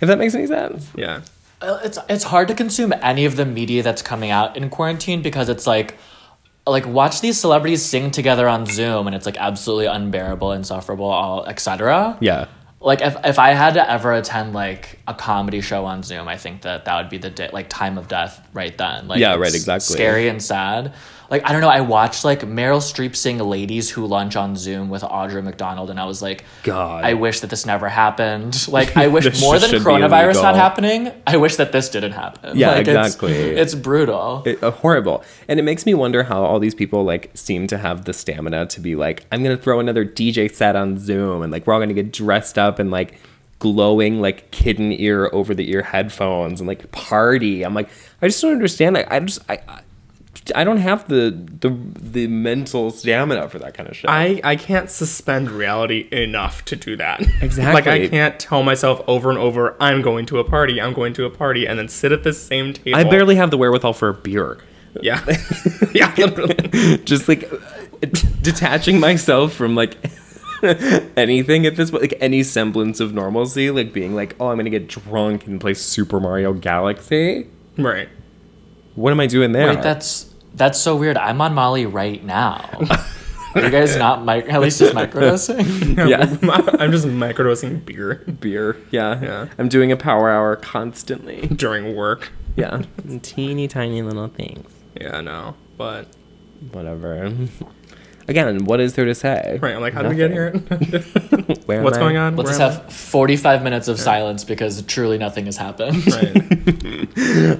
[0.00, 0.88] If that makes any sense.
[0.96, 1.22] Yeah.
[1.60, 5.48] It's it's hard to consume any of the media that's coming out in quarantine because
[5.48, 5.98] it's like
[6.66, 11.44] like watch these celebrities sing together on Zoom and it's like absolutely unbearable, insufferable, all
[11.46, 12.16] etc.
[12.20, 12.46] Yeah.
[12.80, 16.36] Like if if I had to ever attend like a comedy show on Zoom, I
[16.36, 19.08] think that that would be the day, like time of death right then.
[19.08, 19.94] Like Yeah, right, exactly.
[19.94, 20.92] Scary and sad.
[21.30, 21.68] Like I don't know.
[21.68, 26.00] I watched like Meryl Streep sing "Ladies Who Lunch" on Zoom with Audra McDonald, and
[26.00, 27.04] I was like, God.
[27.04, 28.66] I wish that this never happened.
[28.78, 31.10] Like I wish more than coronavirus not happening.
[31.26, 32.56] I wish that this didn't happen.
[32.56, 33.32] Yeah, Like, it's- exactly.
[33.32, 34.42] It's, brutal.
[34.46, 35.24] It, uh, horrible.
[35.48, 38.66] And it makes me wonder how all these people like seem to have the stamina
[38.66, 41.80] to be like, I'm gonna throw another DJ set on Zoom and like we're all
[41.80, 43.18] gonna get dressed up and like
[43.58, 47.62] glowing like kitten ear over the ear headphones and like party.
[47.64, 47.88] I'm like,
[48.22, 48.94] I just don't understand.
[48.94, 49.80] Like I just I I-
[50.54, 54.08] I don't have the the the mental stamina for that kind of shit.
[54.08, 57.20] I I can't suspend reality enough to do that.
[57.42, 57.74] Exactly.
[57.74, 61.12] like I can't tell myself over and over, I'm going to a party, I'm going
[61.14, 62.98] to a party, and then sit at the same table.
[62.98, 64.58] I barely have the wherewithal for a beer.
[65.02, 65.22] Yeah.
[65.92, 66.14] yeah.
[67.04, 67.50] Just like
[68.40, 69.96] detaching myself from like
[71.16, 74.70] anything at this point, like any semblance of normalcy, like being like, oh, I'm gonna
[74.70, 77.46] get drunk and play Super Mario Galaxy.
[77.76, 78.08] Right.
[78.94, 79.68] What am I doing there?
[79.68, 81.16] Wait, that's that's so weird.
[81.16, 82.68] I'm on Molly right now.
[83.54, 85.96] Are you guys not mic- at least just microdosing?
[86.08, 86.36] Yeah.
[86.78, 88.76] I'm just microdosing beer Beer.
[88.90, 89.20] Yeah.
[89.20, 89.48] Yeah.
[89.58, 91.46] I'm doing a power hour constantly.
[91.48, 92.30] during work.
[92.56, 92.82] Yeah.
[93.22, 94.68] Teeny tiny little things.
[95.00, 96.08] Yeah, I know, but
[96.72, 97.32] Whatever.
[98.28, 99.58] Again, what is there to say?
[99.60, 99.74] right.
[99.74, 100.50] I'm like, how did we get here?
[101.66, 102.00] Where am What's I?
[102.00, 102.36] going on?
[102.36, 106.02] Let's Where just am have 45 minutes of silence because truly nothing has happened.
[106.06, 106.10] I?
[106.10, 107.08] Right.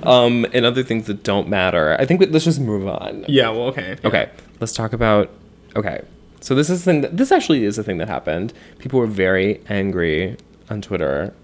[0.06, 1.96] Um, and other things that don't matter.
[1.98, 3.24] I think we, let's just move on.
[3.28, 3.50] Yeah.
[3.50, 3.96] Well, okay.
[4.04, 5.30] Okay, let's talk about.
[5.74, 6.02] Okay,
[6.40, 7.00] so this is thing.
[7.00, 8.52] That, this actually is a thing that happened.
[8.78, 10.36] People were very angry
[10.70, 11.34] on Twitter,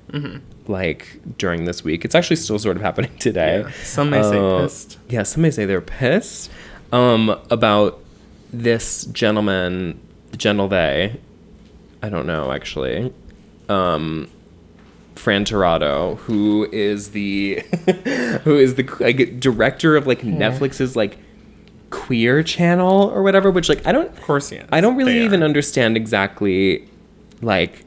[0.68, 2.04] like during this week.
[2.04, 3.62] It's actually still sort of happening today.
[3.62, 3.70] Yeah.
[3.82, 4.98] Some may say Uh, pissed.
[5.08, 6.50] Yeah, some may say they're pissed
[6.92, 8.00] um, about
[8.62, 11.20] this gentleman, the gentle they.
[12.02, 13.12] I don't know actually.
[13.68, 14.28] Um,
[15.14, 17.60] Fran Tirado, who is the
[18.44, 21.18] who is the like, director of like Netflix's like
[21.90, 24.66] queer channel or whatever, which like I don't Of course, yeah.
[24.70, 25.46] I don't really They even are.
[25.46, 26.88] understand exactly
[27.40, 27.84] like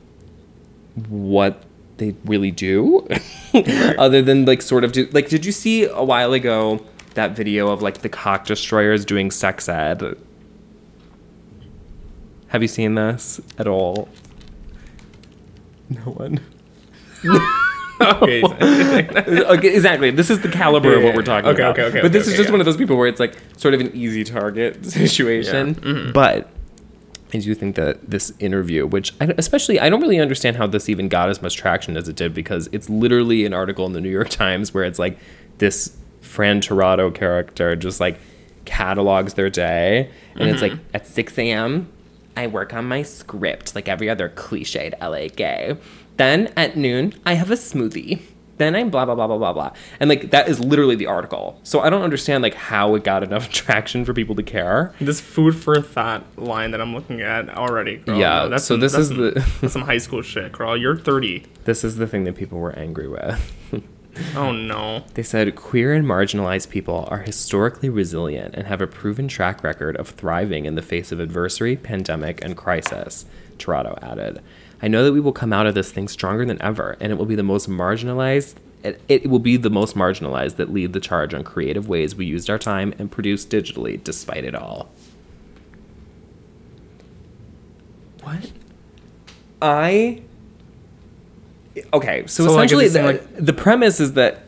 [1.10, 1.64] what
[1.98, 3.08] they really do
[3.98, 6.84] other than like sort of do like did you see a while ago
[7.16, 10.16] that video of like the cock destroyers doing sex ed
[12.48, 14.08] have you seen this at all
[15.90, 16.40] no one
[18.00, 18.44] Okay.
[19.58, 20.12] okay, exactly.
[20.12, 21.72] This is the caliber of what we're talking Okay, about.
[21.72, 22.02] okay, okay, okay.
[22.04, 22.52] But this okay, is just yeah.
[22.54, 25.74] one of those people where it's like sort of an easy target situation.
[25.76, 26.12] Mm-hmm.
[26.12, 26.48] But
[27.34, 30.90] I do think that this interview, which I, especially I don't really understand how this
[30.90, 34.02] even got as much traction as it did because it's literally an article in the
[34.02, 35.18] New York Times where it's like
[35.58, 38.20] this Fran Tirado character just like
[38.66, 40.84] catalogs their day, and it's like Mm-hmm.
[40.96, 41.92] at six a.m.
[42.38, 45.76] I work on my script like every other cliched LA gay.
[46.18, 48.22] Then at noon, I have a smoothie.
[48.58, 49.72] Then I'm blah blah blah blah blah blah.
[50.00, 51.60] And like that is literally the article.
[51.64, 54.94] So I don't understand like how it got enough traction for people to care.
[55.00, 57.98] this food for thought line that I'm looking at already.
[57.98, 58.18] Girl.
[58.18, 60.76] Yeah, That's so some- this that's is some- the- some high school shit, girl.
[60.78, 61.44] You're 30.
[61.66, 63.54] This is the thing that people were angry with.
[64.36, 65.04] Oh no.
[65.14, 69.96] They said queer and marginalized people are historically resilient and have a proven track record
[69.98, 73.26] of thriving in the face of adversity, pandemic, and crisis,
[73.58, 74.42] Tirado added.
[74.82, 77.16] I know that we will come out of this thing stronger than ever, and it
[77.16, 78.56] will be the most marginalized.
[78.84, 82.26] It, it will be the most marginalized that lead the charge on creative ways we
[82.26, 84.90] used our time and produced digitally, despite it all.
[88.22, 88.52] What?
[89.62, 90.22] I
[91.94, 94.44] okay, so, So, essentially, saying, the, like- the premise is that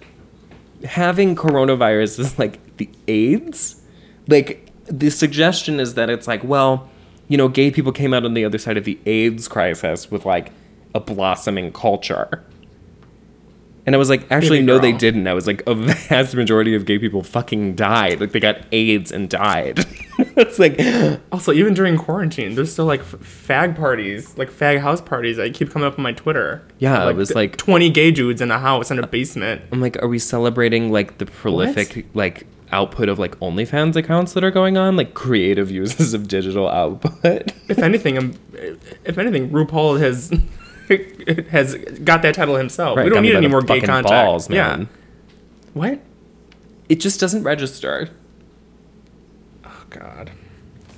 [0.85, 3.81] having coronavirus is like the AIDS.
[4.27, 6.89] Like the suggestion is that it's like, well,
[7.27, 10.25] you know, gay people came out on the other side of the AIDS crisis with
[10.25, 10.51] like
[10.95, 12.43] a blossoming culture.
[13.85, 15.27] And I was like, actually, no, they didn't.
[15.27, 15.73] I was like, a
[16.09, 18.19] vast majority of gay people fucking died.
[18.19, 19.79] Like, they got AIDS and died.
[20.19, 20.79] it's like,
[21.31, 25.53] Also, even during quarantine, there's still like f- fag parties, like fag house parties that
[25.53, 26.61] keep coming up on my Twitter.
[26.77, 29.61] Yeah, it was, like- 20 gay dudes in a house in a basement.
[29.71, 34.43] I'm like, are we celebrating like the prolific like output of like OnlyFans accounts that
[34.43, 37.51] are going on, like creative uses of digital output?
[37.67, 38.33] If anything, um,
[39.05, 40.31] if anything, RuPaul has
[41.49, 42.97] has got that title himself.
[42.97, 44.25] Right, we don't need any more gay fucking contact.
[44.25, 44.81] balls, man.
[44.81, 44.87] Yeah.
[45.73, 45.99] What?
[46.89, 48.09] It just doesn't register.
[49.63, 50.31] Oh God.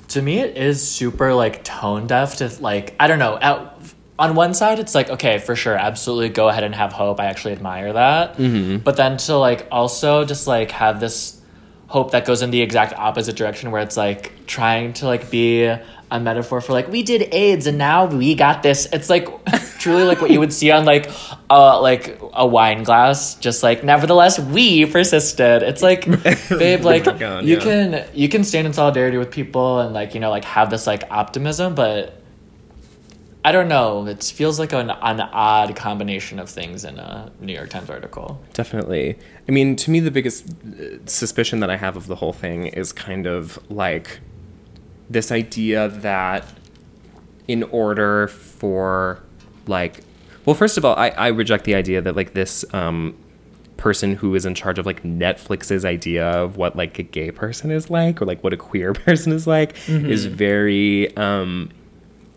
[0.10, 3.74] to me it is super like tone deaf to like i don't know at,
[4.20, 7.26] on one side it's like okay for sure absolutely go ahead and have hope i
[7.26, 8.78] actually admire that mm-hmm.
[8.78, 11.42] but then to like also just like have this
[11.88, 15.74] hope that goes in the exact opposite direction where it's like trying to like be
[16.12, 18.86] a metaphor for like we did aids and now we got this.
[18.92, 19.28] It's like
[19.80, 21.10] truly like what you would see on like
[21.50, 23.36] uh like a wine glass.
[23.36, 25.64] Just like nevertheless we persisted.
[25.64, 26.06] It's like
[26.50, 27.60] babe like you yeah.
[27.60, 30.86] can you can stand in solidarity with people and like you know like have this
[30.86, 32.22] like optimism but
[33.46, 34.06] i don't know.
[34.06, 38.42] It feels like an, an odd combination of things in a new york times article.
[38.54, 39.18] Definitely.
[39.48, 42.68] I mean, to me, the biggest uh, suspicion that I have of the whole thing
[42.68, 44.20] is kind of like
[45.12, 46.46] this idea that
[47.48, 49.20] in order for
[49.68, 50.02] like
[50.46, 53.16] well first of all i, I reject the idea that like this um
[53.78, 57.72] person who is in charge of like netflix's idea of what like a gay person
[57.72, 61.70] is like or like what a queer person is like is very um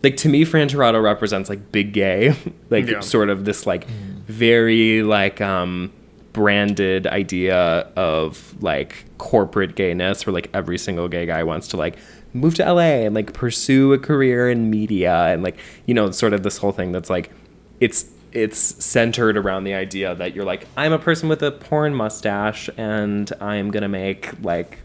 [0.03, 2.35] like to me fran Tirado represents like big gay
[2.69, 2.99] like Yeah.
[2.99, 3.87] sort of this like
[4.27, 5.91] very like um
[6.33, 7.55] branded idea
[7.95, 11.95] of like corporate gayness where like every single gay guy wants to like
[12.35, 16.33] move to LA and like pursue a career in media and like you know sort
[16.33, 17.31] of this whole thing that's like
[17.79, 21.95] it's it's centered around the idea that you're like I'm a person with a porn
[21.95, 24.79] mustache and I'm going to make like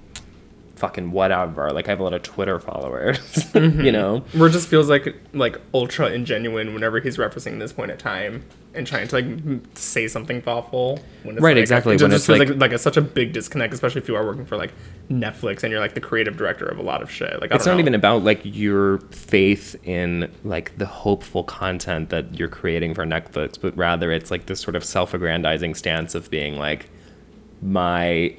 [0.80, 1.70] fucking whatever.
[1.70, 3.18] Like I have a lot of Twitter followers,
[3.52, 3.82] Mm-hmm.
[3.82, 4.24] you know.
[4.32, 8.44] Where it just feels like like ultra ingenuine whenever he's referencing this point in time
[8.74, 11.00] and trying to like say something thoughtful.
[11.24, 12.96] When it's Right, like, exactly, It just when it's feels like- like like, a, such
[12.96, 14.72] a big disconnect, especially if you are working for like
[15.10, 17.40] Netflix and you're like the creative director of a lot of shit.
[17.40, 17.80] Like I It's not know.
[17.80, 23.60] even about like your faith in like the hopeful content that you're creating for Netflix,
[23.60, 26.88] but rather it's like this sort of self-aggrandizing stance of being like
[27.62, 28.34] my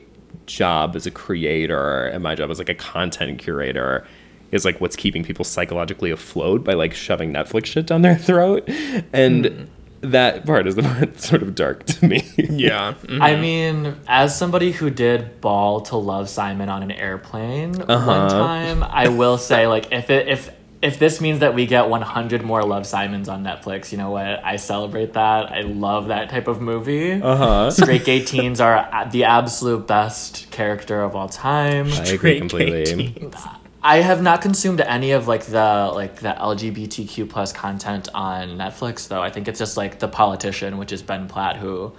[0.55, 4.05] job as a creator and my job as like a content curator
[4.51, 8.67] is like what's keeping people psychologically afloat by like shoving Netflix shit down their throat.
[9.13, 9.69] And
[10.01, 12.23] that part is the part sort of dark to me.
[12.37, 12.95] Yeah.
[13.03, 13.21] mhm.
[13.21, 18.05] I mean, as somebody who did bawl to love Simon on an airplane Uh-huh.
[18.07, 20.49] one time, I will say like if it if
[20.81, 24.43] if this means that we get 100 more Love Simons on Netflix, you know what?
[24.43, 25.51] I celebrate that.
[25.51, 27.13] I love that type of movie.
[27.13, 27.69] Uh-huh.
[27.71, 31.87] Straight gay teens are the absolute best character of all time.
[31.87, 32.85] I agree Straight completely.
[33.13, 33.35] teens.
[33.83, 39.07] I have not consumed any of like the like the LGBTQ plus content on Netflix
[39.07, 39.21] though.
[39.21, 41.91] I think it's just like the politician, which is Ben Platt, who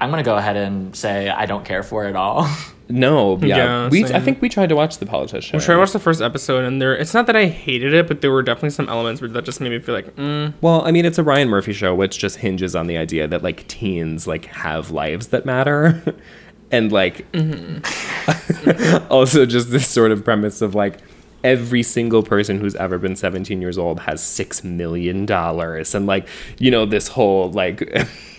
[0.00, 2.48] I'm gonna go ahead and say I don't care for at all.
[2.88, 3.56] No, yeah.
[3.56, 5.56] Yeah, we I think we tried to watch The Politician.
[5.56, 8.06] I'm sure I watched the first episode and there it's not that I hated it,
[8.06, 10.86] but there were definitely some elements where that just made me feel like, mm, Well,
[10.86, 13.66] I mean, it's a Ryan Murphy show, which just hinges on the idea that like
[13.66, 16.02] teens like have lives that matter,
[16.70, 17.26] and like
[19.10, 20.98] also just this sort of premise of like
[21.44, 26.28] every single person who's ever been 17 years old has six million dollars, and like
[26.58, 27.78] you know this whole like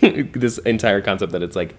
[0.00, 1.74] this entire concept that it's like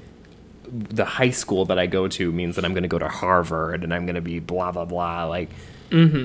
[0.71, 3.83] the high school that I go to means that I'm going to go to Harvard
[3.83, 5.49] and I'm going to be blah blah blah like
[5.89, 6.17] mm-hmm.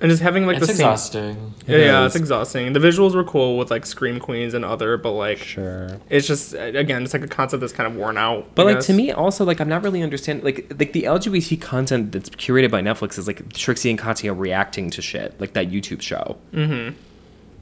[0.00, 1.54] and just having like it's the same exhausting.
[1.66, 2.06] Yeah, It yeah, is.
[2.06, 2.72] it's exhausting.
[2.72, 6.00] The visuals were cool with like Scream Queens and other, but like sure.
[6.08, 8.54] it's just again, it's like a concept that's kind of worn out.
[8.54, 11.60] But I like to me, also like I'm not really understanding like like the LGBT
[11.60, 15.70] content that's curated by Netflix is like Trixie and Katya reacting to shit like that
[15.70, 16.36] YouTube show.
[16.52, 16.96] Mm-hmm.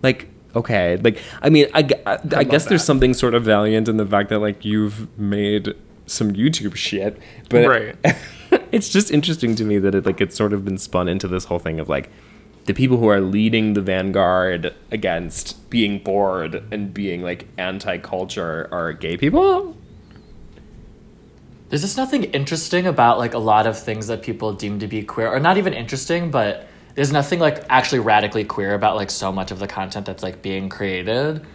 [0.02, 3.88] Like okay, like I mean I, gu- I, I guess there's something sort of valiant
[3.88, 5.74] in the fact that like you've made
[6.10, 7.18] some YouTube shit,
[7.48, 7.96] but Right.
[8.72, 11.44] it's just interesting to me that it like it's sort of been spun into this
[11.44, 12.10] whole thing of like
[12.66, 18.92] the people who are leading the vanguard against being bored and being like anti-culture are
[18.92, 19.76] gay people.
[21.68, 25.02] There's just nothing interesting about like a lot of things that people deem to be
[25.02, 29.32] queer, or not even interesting, but there's nothing like actually radically queer about like so
[29.32, 31.46] much of the content that's like being created.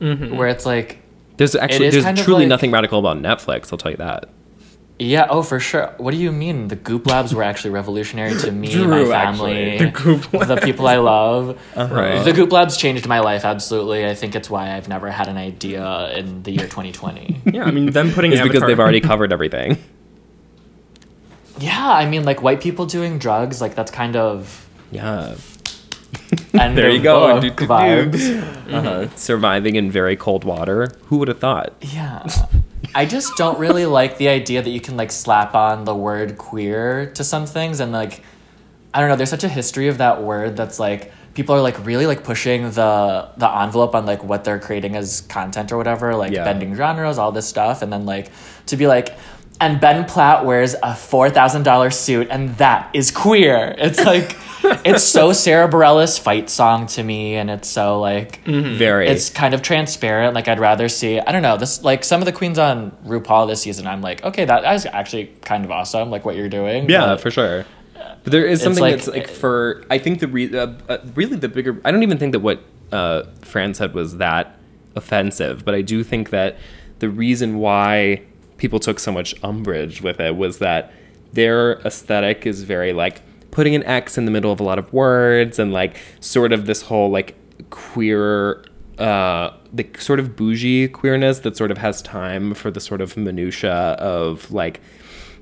[0.00, 0.36] Mm-hmm.
[0.36, 1.03] Where it's like,
[1.36, 3.72] There's actually there's truly like- nothing radical about Netflix.
[3.72, 4.28] I'll tell you that.
[5.00, 5.92] yeah, oh for sure.
[5.98, 6.68] What do you mean?
[6.68, 9.54] The Goop Labs were actually revolutionary to me, True, my actually.
[9.54, 11.58] family, The Goop the people I love.
[11.76, 12.22] Right.
[12.24, 14.06] The Goop Labs changed my life absolutely.
[14.06, 17.40] I think it's why I've never had an idea in the year 2020.
[17.52, 19.78] yeah, I mean them putting It's because they've already covered everything.
[21.58, 25.34] yeah, I mean like white people doing drugs, like that's kind of Yeah.
[26.60, 27.40] end There of you go.
[27.40, 27.66] Do, do.
[27.66, 28.72] vibes.
[28.72, 29.08] Uh-huh.
[29.16, 30.88] Surviving in very cold water.
[31.06, 31.72] Who would have thought?
[31.80, 32.26] Yeah.
[32.94, 36.38] I just don't really like the idea that you can like slap on the word
[36.38, 38.22] queer to some things and like
[38.92, 41.84] I don't know, there's such a history of that word that's like people are like
[41.84, 46.14] really like pushing the the envelope on like what they're creating as content or whatever,
[46.14, 46.44] like Yeah.
[46.44, 48.30] bending genres, all this stuff, and then like
[48.66, 49.16] to be like
[49.60, 53.74] and Ben Platt wears a four thousand dollar suit, and that is queer.
[53.78, 54.36] It's like,
[54.84, 59.06] it's so Sara Bareilles fight song to me, and it's so like, Very.
[59.08, 60.34] it's kind of transparent.
[60.34, 63.46] Like I'd rather see I don't know this like some of the queens on RuPaul
[63.46, 63.86] this season.
[63.86, 66.10] I'm like okay that is actually kind of awesome.
[66.10, 66.88] Like what you're doing.
[66.90, 67.64] yeah, but for sure.
[68.24, 71.36] But there is something like- that's like for I think the re- uh, uh, really
[71.36, 74.56] the bigger I don't even think that what uh, Fran said was that
[74.96, 76.56] offensive, but I do think that
[77.00, 78.22] the reason why
[78.56, 80.92] people took so much umbrage with it was that
[81.32, 84.92] their aesthetic is very like putting an X in the middle of a lot of
[84.92, 87.36] words and like sort of this whole like
[87.70, 88.64] queer
[88.98, 93.16] uh the sort of bougie queerness that sort of has time for the sort of
[93.16, 94.80] minutia of like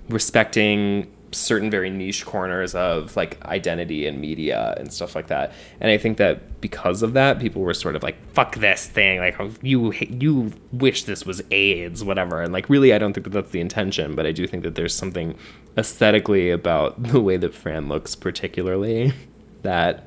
[0.09, 5.53] respecting certain very niche corners of like identity and media and stuff like that.
[5.81, 9.19] And I think that because of that, people were sort of like, "Fuck this thing!"
[9.19, 12.43] Like oh, you you wish this was AIDS, whatever.
[12.43, 14.75] And like really, I don't think that that's the intention, but I do think that
[14.75, 15.35] there's something
[15.77, 19.13] aesthetically about the way that Fran looks, particularly,
[19.63, 20.07] that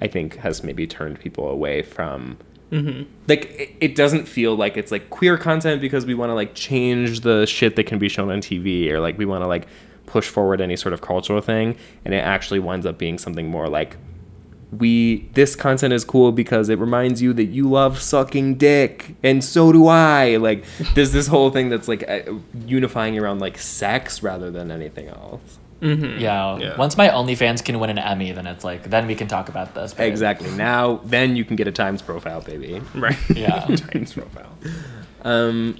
[0.00, 2.38] I think has maybe turned people away from
[2.70, 3.04] mm-hmm.
[3.28, 6.54] like it, it doesn't feel like it's like queer content because we want to like
[6.54, 9.66] change the shit that can be shown on TV or like we want to like
[10.06, 13.68] push forward any sort of cultural thing and it actually winds up being something more
[13.68, 13.96] like
[14.72, 19.42] we this content is cool because it reminds you that you love sucking dick and
[19.44, 20.64] so do I like
[20.94, 22.20] there's this whole thing that's like uh,
[22.66, 26.58] unifying around like sex rather than anything else Yeah.
[26.58, 26.76] Yeah.
[26.76, 29.74] Once my OnlyFans can win an Emmy, then it's like then we can talk about
[29.74, 29.92] this.
[29.94, 30.50] but- Exactly.
[30.50, 32.80] Now, then you can get a Times profile, baby.
[32.94, 33.16] Right.
[33.36, 33.60] Yeah.
[33.92, 34.56] Times profile.
[35.22, 35.76] Um,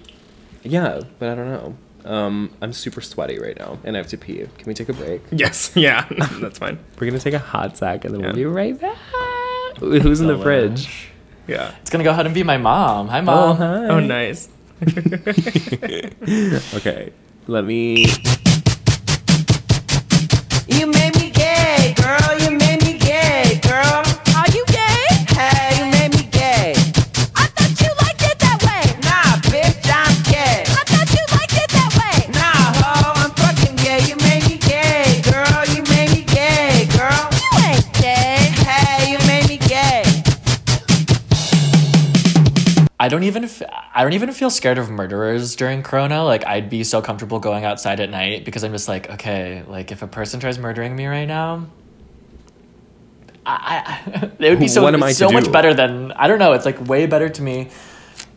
[0.63, 1.77] yeah, but I don't know.
[2.07, 4.37] Um, I'm super sweaty right now, and I have to pee.
[4.39, 5.23] Can we take a break?
[5.33, 5.73] Yes.
[5.77, 6.07] Yeah.
[6.41, 6.79] That's fine.
[6.99, 8.27] We're gonna take a hot sack, and then Yeah.
[8.29, 8.97] we'll be right back.
[9.81, 11.09] Who's in the fridge?
[11.49, 11.73] Yeah.
[11.81, 13.09] It's gonna go ahead and be my mom.
[13.09, 13.57] Hi, Oh, mom.
[13.57, 13.89] hi.
[13.89, 14.49] Oh, nice.
[16.75, 17.13] Okay,
[17.47, 18.07] let me.
[20.69, 21.16] You made
[43.17, 43.63] don't even f-
[43.95, 46.25] I don't even feel scared of murderers during Corona.
[46.25, 49.91] Like I'd be so comfortable going outside at night because I'm just like, okay, like
[49.93, 51.67] if a person tries murdering me right now,
[53.45, 56.39] I, I it would be so What am I so much better than I don't
[56.39, 56.53] know.
[56.53, 57.69] It's like way better to me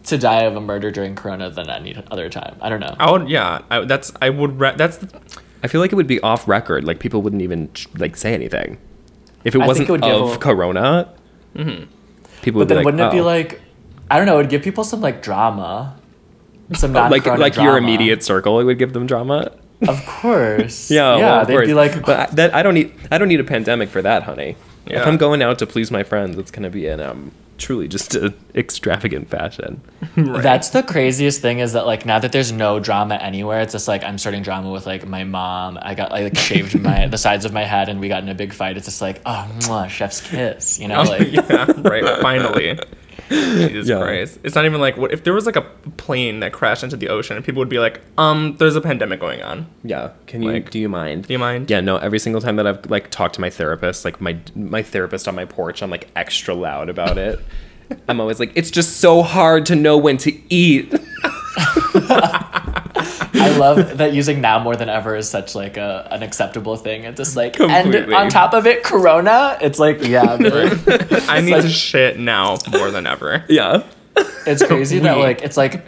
[0.06, 2.56] to die of a murder during Corona than any other time.
[2.62, 2.96] I don't know.
[3.00, 3.30] I would.
[3.30, 3.62] Yeah.
[3.70, 4.12] I, that's.
[4.22, 4.60] I would.
[4.60, 4.98] Re- that's.
[4.98, 5.20] The,
[5.64, 6.84] I feel like it would be off record.
[6.86, 8.78] Like people wouldn't even like say anything
[9.44, 11.14] if it I wasn't it would of a- Corona.
[11.56, 11.92] Mm-hmm.
[12.42, 13.62] People would But be then like, wouldn't it be "Oh." like
[14.10, 14.36] I don't know?
[14.36, 15.98] It would give people some like drama,
[16.74, 18.60] some like non-Corona like your immediate circle?
[18.60, 19.52] It would give them drama.
[19.88, 20.92] Of course.
[20.92, 21.18] Yeah, yeah.
[21.18, 21.68] well, of they'd course.
[21.68, 22.94] be like, but I, that I don't need.
[23.12, 24.56] I don't need a pandemic for that, honey.
[24.86, 28.16] If I'm going out to please my friends, it's gonna be in um truly just
[28.16, 29.82] an extravagant fashion.
[30.16, 33.88] That's the craziest thing is that like now that there's no drama anywhere, it's just
[33.88, 35.78] like I'm starting drama with like my mom.
[35.82, 38.30] I got I like shaved my the sides of my head and we got in
[38.30, 38.78] a big fight.
[38.78, 41.04] It's just like oh mwah, chef's kiss, you know?
[41.04, 41.72] Like yeah.
[41.78, 42.22] Right.
[42.22, 42.80] Finally.
[43.30, 44.00] Jesus Yeah.
[44.02, 44.40] Christ.
[44.44, 45.62] It's not even like what if there was like a
[45.98, 49.20] plane that crashed into the ocean and people would be like, um, there's a pandemic
[49.20, 49.68] going on.
[49.84, 50.12] Yeah.
[50.28, 50.52] Can you?
[50.52, 51.28] Like, do you mind?
[51.28, 51.70] Do you mind?
[51.70, 51.82] Yeah.
[51.82, 51.98] No.
[51.98, 55.36] Every single time that I've like talked to my therapist, like my my therapist on
[55.36, 57.40] my porch, I'm like extra loud about it.
[58.08, 60.94] I'm always like, it's just so hard to know when to eat.
[63.42, 67.04] I love that using now more than ever is such like a an acceptable thing.
[67.04, 69.58] It's just like and on top of it, Corona.
[69.62, 70.80] It's like yeah, man.
[71.30, 73.44] I need like- to shit now more than ever.
[73.50, 73.84] yeah.
[74.46, 75.86] it's crazy that like it's like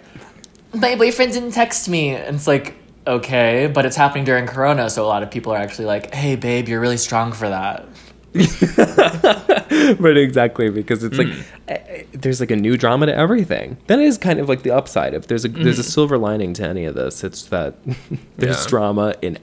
[0.73, 2.09] my boyfriend didn't text me.
[2.15, 2.75] And it's like
[3.07, 6.35] okay, but it's happening during Corona, so a lot of people are actually like, hey
[6.35, 7.85] babe, you're really strong for that.
[9.99, 11.43] but exactly because it's like Mm.
[11.67, 11.79] eh,
[12.21, 13.77] there's like a new drama to everything.
[13.87, 15.13] That is kind of like the upside.
[15.13, 17.75] If there's a there's a silver lining to any of this, it's that
[18.37, 18.63] there's Mm.
[18.63, 18.67] Yeah.
[18.69, 19.37] drama in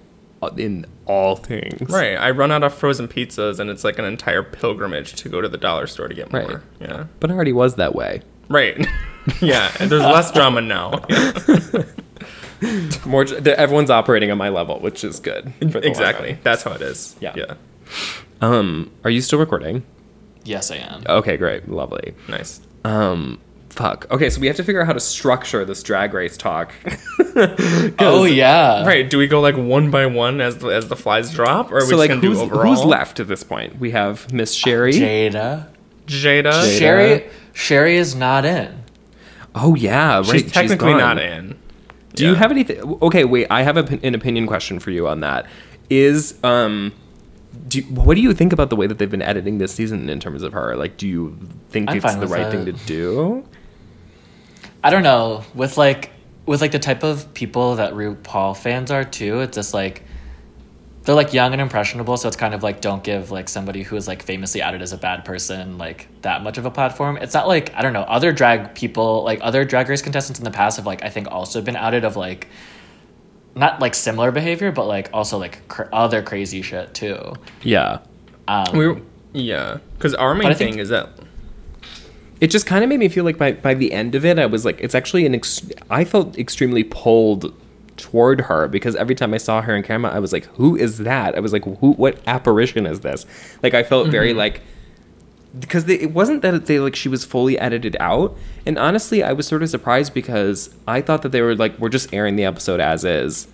[0.57, 1.91] in all things.
[1.91, 2.14] Right.
[2.16, 5.49] I run out of frozen pizzas and it's like an entire pilgrimage to go to
[5.49, 6.43] the dollar store to get more.
[6.43, 6.57] Right.
[6.81, 7.05] Yeah.
[7.18, 8.22] But it already was that way.
[8.49, 8.87] Right.
[9.41, 9.72] yeah.
[9.81, 11.03] And there's less drama now.
[13.07, 15.53] More, everyone's operating on my level, which is good.
[15.70, 16.39] for exactly.
[16.43, 17.14] That's how it is.
[17.20, 17.35] Yeah.
[17.37, 17.55] Yeah.
[18.41, 19.85] Um, are you still recording?
[20.45, 21.05] Yes, I am.
[21.09, 22.14] Okay, great, lovely.
[22.29, 22.61] Nice.
[22.89, 23.39] Um,
[23.70, 24.07] fuck.
[24.11, 26.72] Okay, so we have to figure out how to structure this drag race talk.
[28.01, 28.84] Oh yeah.
[28.84, 29.09] Right.
[29.09, 31.80] Do we go like one by one as the, as the flies drop, or are
[31.80, 32.74] we so just like, gonna who's do overall?
[32.74, 33.78] who's left at this point?
[33.78, 34.93] We have Miss Sherry.
[34.93, 35.68] Jaida.
[36.07, 36.43] Jaida.
[36.43, 36.78] Jaida.
[36.78, 38.82] Sherry Sherry is not in.
[39.55, 40.26] Oh yeah, right.
[40.26, 40.99] She's technically gone.
[40.99, 41.57] not in.
[42.14, 42.80] Do you have anything?
[43.03, 43.47] Okay, wait.
[43.51, 45.47] I have a, an opinion question for you on that.
[45.89, 46.93] Is um,
[47.69, 50.09] do you- what do you think about the way that they've been editing this season
[50.09, 50.77] in terms of her?
[50.77, 51.37] Like, do you
[51.71, 53.45] think I'm it's the right thing to do?
[54.83, 55.45] I don't know.
[55.55, 56.11] With like
[56.47, 60.03] with like the type of people that RuPaul fans are too, it's just like
[61.03, 63.97] they're like young and impressionable, so it's kind of like don't give like somebody who
[63.97, 67.17] is like famously outed as a bad person like that much of a platform.
[67.17, 70.45] It's not like I don't know, other drag people like other drag race contestants in
[70.45, 72.49] the past have like I think also been outed of like
[73.55, 77.35] not like similar behavior, but like also like cr- other crazy shit too.
[77.63, 77.99] Yeah.
[78.47, 79.01] Um, We were,
[79.33, 81.11] yeah, because our main thing think- is that
[82.41, 84.47] It just kind of made me feel like by by the end of it, I
[84.47, 85.35] was like, it's actually an.
[85.35, 87.53] Ex- I felt extremely pulled
[87.97, 90.99] toward her because every time I saw her in camera, I was like, who is
[90.99, 91.35] that?
[91.35, 91.93] I was like, who?
[91.95, 93.27] What apparition is this?
[93.63, 94.61] Like, I felt very like.
[95.59, 98.37] Because they, it wasn't that they like she was fully edited out,
[98.67, 101.89] and honestly, I was sort of surprised because I thought that they were like we're
[101.89, 103.49] just airing the episode as is,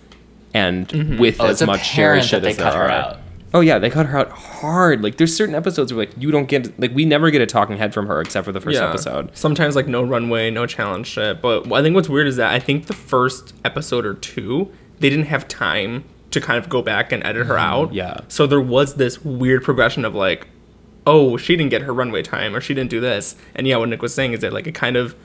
[0.53, 2.89] and with Oh, as it's much Sherry apparent shit they as there cut her are.
[2.89, 3.19] out.
[3.53, 5.01] Oh yeah, they cut her out hard.
[5.01, 7.77] Like there's certain episodes where like you don't get like we never get a talking
[7.77, 9.35] head from her except for the first yeah, episode.
[9.35, 11.41] Sometimes like no runway, no challenge shit.
[11.41, 15.09] But I think what's weird is that I think the first episode or two they
[15.09, 17.87] didn't have time to kind of go back and edit her out.
[17.87, 17.95] Mm-hmm.
[17.95, 18.19] yeah.
[18.27, 20.47] So there was this weird progression of like,
[21.07, 23.35] oh, she didn't get her runway time or she didn't do this.
[23.55, 25.15] And yeah, what Nick was saying is that like it kind of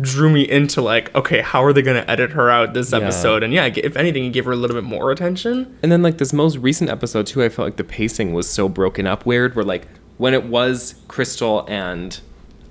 [0.00, 2.98] drew me into like, okay, how are they gonna edit her out this Yeah.
[2.98, 3.42] episode?
[3.42, 5.76] And yeah, if anything, it gave her a little bit more attention.
[5.82, 8.68] And then like this most recent episode too, I felt like the pacing was so
[8.68, 9.54] broken up weird.
[9.56, 9.86] Where like
[10.16, 12.20] when it was Crystal and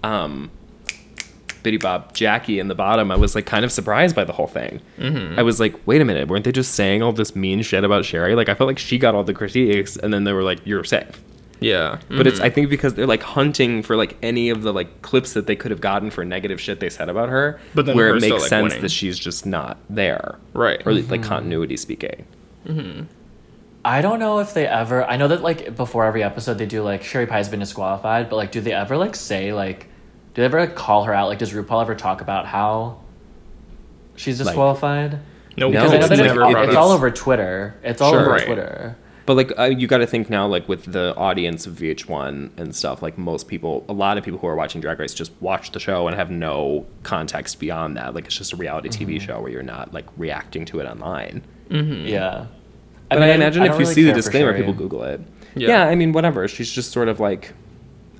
[0.03, 0.51] um,
[1.63, 4.47] Biddy Bob Jackie in the bottom, I was like kind of surprised by the whole
[4.47, 4.79] thing.
[4.97, 5.37] Mm-hmm.
[5.39, 8.05] I was like, wait a minute, weren't they just saying all this mean shit about
[8.05, 8.35] Sherry?
[8.35, 10.83] Like I felt like she got all the critiques, and then they were like, you're
[10.85, 11.21] safe.
[11.59, 12.55] Yeah, But it's I mm-hmm.
[12.55, 15.71] think because they're like hunting for like any of the like clips that they could
[15.71, 18.41] have gotten for negative shit they said about her, But then where it makes like,
[18.41, 18.81] sense winning.
[18.81, 20.85] that she's just not there, Right.
[20.85, 21.23] Or like mm-hmm.
[21.23, 22.25] continuity speaking.
[22.65, 23.03] Mm-hmm.
[23.85, 25.03] I don't know if they ever.
[25.05, 28.35] I know that like before every episode they do like Sherry Pie's been disqualified, but
[28.35, 29.83] like do they ever like say like,
[30.33, 31.29] do they ever like, call her out?
[31.29, 32.99] Like does RuPaul ever talk about how
[34.15, 35.19] she's disqualified?
[35.55, 37.75] no, No, Because I know it's that it's, never all, it's all over Twitter.
[37.81, 38.21] It's all Sure.
[38.21, 38.45] over Right.
[38.45, 38.97] Twitter.
[39.27, 42.73] But like uh, you got to think now, like with the audience of VH1 and
[42.73, 45.71] stuff, like most people, a lot of people who are watching Drag Race just watch
[45.73, 48.15] the show and have no context beyond that.
[48.15, 51.43] Like it's just a reality TV show where you're not like reacting to it online.
[51.69, 52.47] Yeah.
[53.09, 54.61] But I, mean, imagine if you really see the disclaimer, Sherry.
[54.61, 55.19] people Google it.
[55.55, 55.67] Yeah.
[55.67, 55.87] Yeah.
[55.87, 56.47] I mean, whatever.
[56.47, 57.53] She's just sort of like.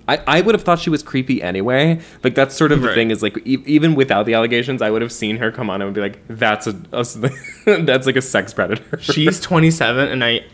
[0.08, 2.00] I, I would have thought she was creepy anyway.
[2.24, 5.02] Like that's sort of the thing is like e- even without the allegations, I would
[5.02, 7.04] have seen her come on and be like, "That's a, a
[7.84, 10.46] that's like a sex predator." She's 27, and I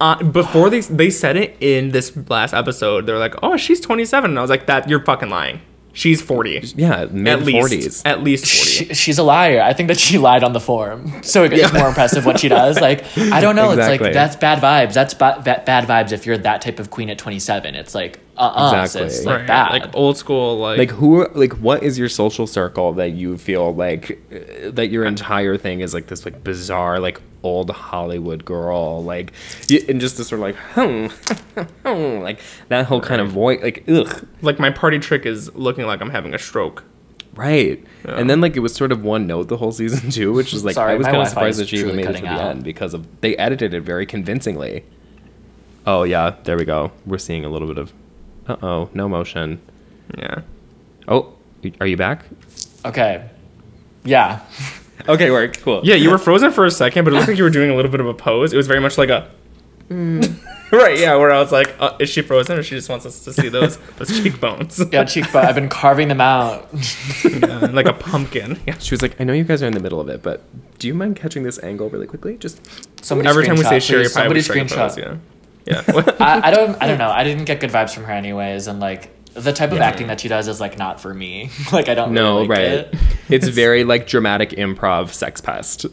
[0.00, 4.30] uh, before they they said it in this last episode, they're like, "Oh, she's 27,"
[4.30, 5.60] and I was like, "That you're fucking lying.
[5.94, 6.72] She's 40.
[6.76, 8.02] yeah, At mid least, forties.
[8.06, 9.60] at least 40." She, she's a liar.
[9.60, 12.80] I think that she lied on the form, so it's more impressive what she does.
[12.80, 13.72] Like I don't know.
[13.72, 14.06] It's Exactly.
[14.06, 14.94] like that's bad vibes.
[14.94, 17.74] That's ba- ba- bad vibes if you're that type of queen at 27.
[17.74, 19.10] It's like uh uh Exactly.
[19.10, 19.70] sis, like Right, bad.
[19.72, 23.74] like old school, like, like who like what is your social circle that you feel
[23.74, 29.02] like uh, that your entire thing is like this like bizarre like old hollywood girl
[29.02, 29.32] like
[29.88, 31.06] and just this sort of like hmm,
[31.86, 32.38] hmm, like
[32.68, 36.10] that whole kind of voice like ugh like my party trick is looking like I'm
[36.10, 36.84] having a stroke.
[37.34, 40.52] right and then like it was sort of one note the whole season too which
[40.54, 42.24] is like Sorry, i was kind of surprised that she even made it to cutting
[42.24, 42.50] the out.
[42.50, 44.84] end because of they edited it very convincingly
[45.86, 47.92] oh yeah there we go we're seeing a little bit of
[48.48, 49.60] uh-oh no motion
[50.16, 50.42] Yeah.
[51.08, 51.34] oh
[51.80, 52.24] are you back
[52.84, 53.28] okay,
[54.04, 54.40] yeah.
[55.08, 57.44] okay work cool Yeah, you were frozen for a second, but it looked like you
[57.44, 58.52] were doing a little bit of a pose.
[58.52, 59.30] It was very much like a.
[60.72, 63.22] right, yeah, where I was like, uh, is she frozen or she just wants us
[63.24, 64.80] to see those those cheekbones?
[64.90, 65.44] Yeah, cheekbone.
[65.44, 66.68] I've been carving them out.
[67.24, 68.58] Yeah, like a pumpkin.
[68.66, 68.78] Yeah.
[68.78, 70.42] She was like, I know you guys are in the middle of it, but
[70.78, 72.36] do you mind catching this angle really quickly?
[72.38, 72.60] Just
[73.04, 74.14] Somebody Every time we say screenshot, Sherry please.
[74.14, 74.98] Pie, somebody we strike pose.
[74.98, 75.16] Yeah.
[75.64, 75.82] Yeah.
[76.20, 76.82] I, I don't.
[76.82, 77.10] I don't know.
[77.10, 80.20] I didn't get good vibes from her anyways, and like the type of acting that
[80.20, 81.50] she does is like not for me.
[81.72, 82.12] like I don't.
[82.12, 82.72] no, really like right.
[82.72, 82.94] It.
[83.28, 85.86] It's very like dramatic improv sex pest.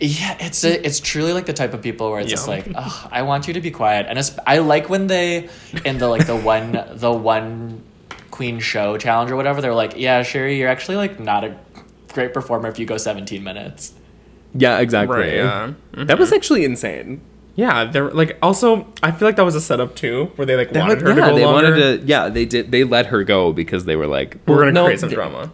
[0.00, 3.08] Yeah, it's a, it's truly like the type of people where it's just like, Ugh,
[3.10, 5.48] I want you to be quiet, and it's, I like when they
[5.84, 7.82] in the like the one the one
[8.32, 9.60] queen show challenge or whatever.
[9.60, 11.56] They're like, yeah, Sherry, you're actually like not a
[12.12, 13.94] great performer if you go 17 minutes.
[14.54, 15.16] Yeah, exactly.
[15.16, 15.72] Right, yeah.
[15.92, 16.36] That was mm-hmm.
[16.36, 17.20] actually insane.
[17.54, 18.86] Yeah, they're like also.
[19.02, 21.20] I feel like that was a setup too, where they like wanted her yeah, to
[21.20, 21.70] go they longer.
[21.70, 22.06] wanted to.
[22.06, 22.70] Yeah, they did.
[22.70, 25.52] They let her go because they were like, We're gonna no, create some they- drama.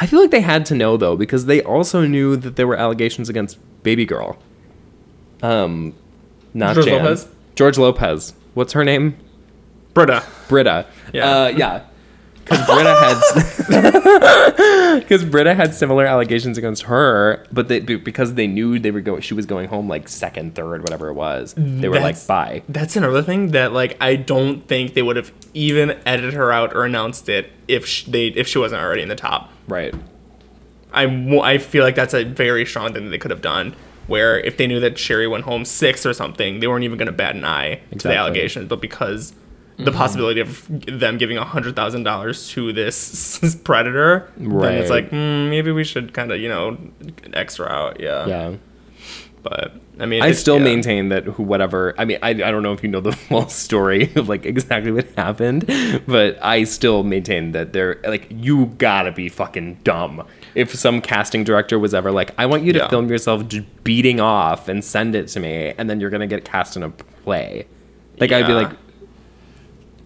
[0.00, 2.76] I feel like they had to know though because they also knew that there were
[2.76, 4.38] allegations against Baby Girl.
[5.42, 5.94] Um,
[6.54, 7.02] not George Jan.
[7.02, 7.28] Lopez?
[7.56, 8.32] George Lopez.
[8.54, 9.16] What's her name?
[9.94, 10.22] Brita.
[10.48, 10.86] Brita.
[11.12, 11.28] Yeah.
[11.28, 11.84] Uh, yeah.
[12.48, 13.20] Because Brita had,
[15.00, 19.20] because Brita had similar allegations against her, but they because they knew they were going,
[19.20, 21.54] she was going home like second, third, whatever it was.
[21.56, 22.62] They were That's- like, bye.
[22.68, 26.74] That's another thing that like I don't think they would have even edited her out
[26.74, 29.50] or announced it if sh- they if she wasn't already in the top.
[29.66, 29.94] Right.
[30.92, 31.04] I
[31.42, 33.74] I feel like that's a very strong thing that they could have done.
[34.06, 37.06] Where if they knew that Sherry went home six or something, they weren't even going
[37.06, 38.66] to bat an eye to the allegations.
[38.66, 39.34] But because
[39.78, 44.62] the possibility of them giving a hundred thousand dollars to this predator, right.
[44.70, 46.76] then it's like mm, maybe we should kind of you know
[47.32, 48.00] extra out.
[48.00, 48.26] Yeah.
[48.26, 48.54] Yeah.
[49.40, 50.64] But I mean, I still yeah.
[50.64, 51.94] maintain that who, whatever.
[51.96, 54.90] I mean, I, I don't know if you know the full story of like exactly
[54.90, 55.64] what happened,
[56.06, 60.26] but I still maintain that they're like you gotta be fucking dumb.
[60.56, 62.88] If some casting director was ever like, I want you to Yeah.
[62.88, 63.44] film yourself
[63.84, 66.90] beating off and send it to me, and then you're gonna get cast in a
[66.90, 67.66] play,
[68.18, 68.72] like I'd be like,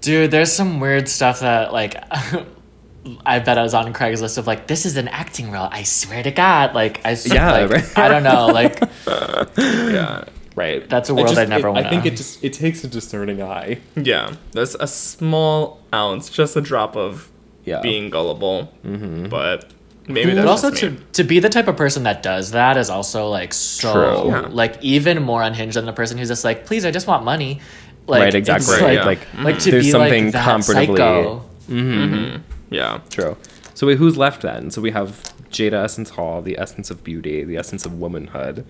[0.02, 1.96] Dude, there's some weird stuff that like
[3.26, 5.68] I bet I was on Craigslist of like this is an acting role.
[5.70, 7.98] I swear to God, like I s- Yeah, like, right.
[7.98, 8.80] I don't know, like
[9.58, 10.24] Yeah.
[10.54, 10.88] right.
[10.88, 12.88] That's a world just- I'd never it- I wanna- think it just it takes a
[12.88, 13.78] discerning eye.
[13.96, 17.30] Yeah, there's a small ounce, just a drop of
[17.64, 17.80] Yeah.
[17.80, 18.72] being gullible.
[18.84, 19.28] Mm-hmm.
[19.28, 19.70] But
[20.08, 20.98] maybe but that's also just to me.
[21.12, 24.30] to be the type of person that does that is also like so True.
[24.30, 24.40] Yeah.
[24.50, 27.60] like even more unhinged than the person who's just like, please, I just want money.
[28.12, 28.74] Like, right, exactly.
[28.74, 29.38] it's Right, like, yeah.
[29.42, 32.42] Like, like to there's be something like that comparably psycho.
[32.70, 33.00] yeah.
[33.10, 33.36] true.
[33.74, 34.70] So wait, who's left then?
[34.70, 38.64] So we have Jaida Essence Hall, the essence of beauty, the essence of womanhood.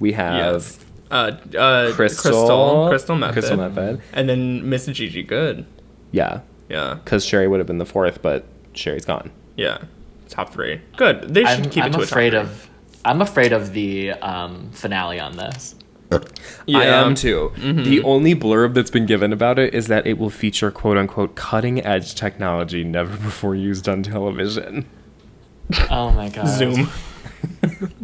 [0.00, 0.80] We have Yes.
[1.10, 1.14] Uh,
[1.56, 4.00] uh, Crystal, Crystal, Crystal Methyd, Crystal Methyd.
[4.12, 5.64] and then Miss Gigi Goode.
[6.10, 8.44] yeah, Yeah, because Sherry would have been the fourth, but
[8.74, 9.30] Sherry's gone.
[9.56, 9.78] yeah,
[10.28, 10.80] top three.
[10.96, 11.32] Good.
[11.32, 12.54] They should I'm, keep I'm it to afraid a top three.
[12.54, 12.70] of
[13.04, 15.76] I'm afraid of the um, finale on this.
[16.10, 16.18] Yeah.
[16.78, 17.52] I am too.
[17.56, 17.84] Mm-hmm.
[17.84, 21.34] The only blurb that's been given about it is that it will feature quote unquote
[21.34, 24.86] cutting edge technology never before used on television.
[25.90, 26.48] Oh my god.
[26.48, 26.88] Zoom.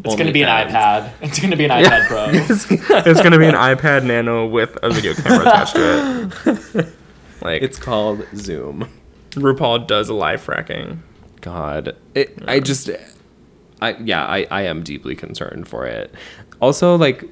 [0.04, 1.12] It's gonna be an iPad.
[1.20, 2.26] It's gonna be an iPad Pro.
[3.06, 6.30] it's gonna be an iPad Nano with a video camera attached to
[6.74, 6.86] it.
[7.40, 8.88] Like It's called Zoom.
[9.30, 10.98] RuPaul does a live fracking.
[11.40, 12.88] God, it, I just,
[13.80, 16.14] I yeah, I I am deeply concerned for it.
[16.60, 17.24] Also, like,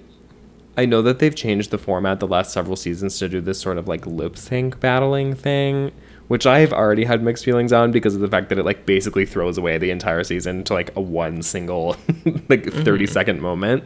[0.81, 3.77] I know that they've changed the format the last several seasons to do this sort
[3.77, 5.93] of like lip sync battling thing,
[6.29, 9.27] which I've already had mixed feelings on because of the fact that it like basically
[9.27, 11.89] throws away the entire season to like a one single
[12.49, 12.83] like mm-hmm.
[12.83, 13.85] 30 second moment.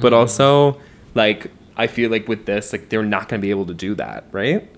[0.00, 0.14] But mm-hmm.
[0.14, 0.80] also,
[1.14, 4.24] like, I feel like with this, like, they're not gonna be able to do that,
[4.32, 4.68] right?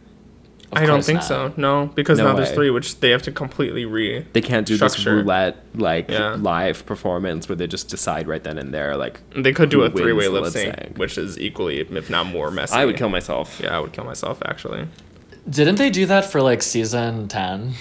[0.77, 1.25] Of I don't think not.
[1.25, 1.53] so.
[1.57, 4.27] No, because No now there's three, which they have to completely re.
[4.33, 5.16] They can't do this Structure.
[5.16, 6.37] roulette like Yeah.
[6.39, 9.91] live performance where they just decide right then and there like They could do a
[9.91, 10.99] three-way wins the lip sync, sync.
[10.99, 12.75] which is equally, if not more messy.
[12.75, 13.61] I would kill myself.
[13.62, 14.89] Yeah, I would kill myself actually.
[15.49, 17.75] Didn't they do that for like season ten?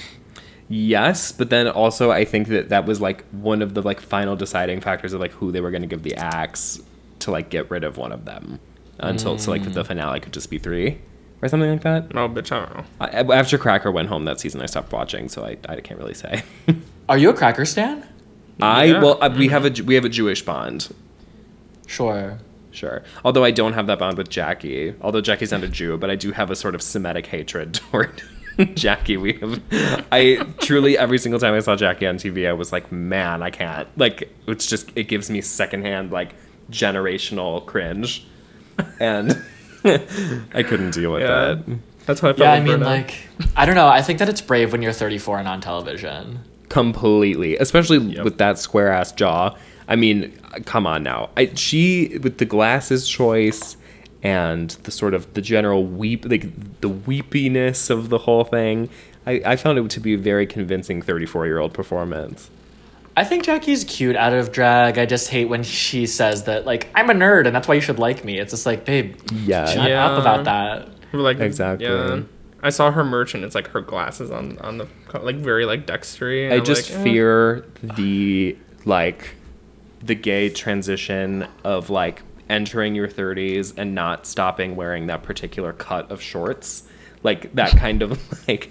[0.69, 4.35] Yes, but then also I think that that was like one of the like final
[4.35, 6.81] deciding factors of like who they were going to give the axe
[7.19, 8.59] to like get rid of one of them
[8.99, 9.87] until so like the mm.
[9.87, 10.99] finale could just be three
[11.43, 12.05] or something like that.
[12.15, 12.85] Oh, bitch, I don't know.
[13.31, 16.13] I, after Cracker went home that season, I stopped watching, so I, I can't really
[16.13, 16.43] say.
[17.09, 18.07] Are you a cracker stan?
[18.61, 19.01] I Yeah.
[19.01, 20.93] well uh, we have a we have a Jewish bond.
[21.85, 22.39] Sure.
[22.71, 23.03] Sure.
[23.25, 24.95] Although I don't have that bond with Jackie.
[25.01, 28.23] Although Jackie's not a Jew, but I do have a sort of Semitic hatred toward
[28.75, 29.17] Jackie.
[29.17, 29.61] We have
[30.11, 33.49] I truly every single time I saw Jackie on TV, I was like, man, I
[33.49, 33.87] can't.
[33.97, 36.35] Like it's just it gives me secondhand like
[36.71, 38.25] generational cringe.
[38.99, 39.43] And
[40.53, 41.55] I couldn't deal with Yeah.
[41.55, 41.79] that.
[42.05, 42.39] That's how I felt.
[42.39, 42.85] Yeah, I mean, Bruno.
[42.85, 43.87] like, I don't know.
[43.87, 46.39] I think that it's brave when you're 34 and on television.
[46.69, 48.23] completely especially Yep.
[48.23, 49.55] with that square ass jaw
[49.87, 50.31] i mean
[50.65, 53.77] come on now I, she with the glasses choice
[54.23, 56.45] and the sort of the general weep like
[56.81, 58.89] the weepiness of the whole thing
[59.27, 62.49] i, I found it to be a very convincing 34 year old performance
[63.15, 64.97] I think Jackie's cute out of drag.
[64.97, 67.81] I just hate when she says that, like, I'm a nerd and that's why you
[67.81, 68.39] should like me.
[68.39, 70.05] It's just like, babe, yeah shut Yeah.
[70.07, 70.89] up about that.
[71.11, 71.85] We're like Exactly.
[71.87, 72.21] Yeah.
[72.63, 74.87] I saw her merch and it's like her glasses on on the
[75.21, 76.45] like very like dextery.
[76.45, 77.03] and i I'm just like, eh.
[77.03, 79.35] fear the like
[80.01, 86.09] the gay transition of like entering your 30s and not stopping wearing that particular cut
[86.11, 86.83] of shorts
[87.21, 88.69] like that kind of like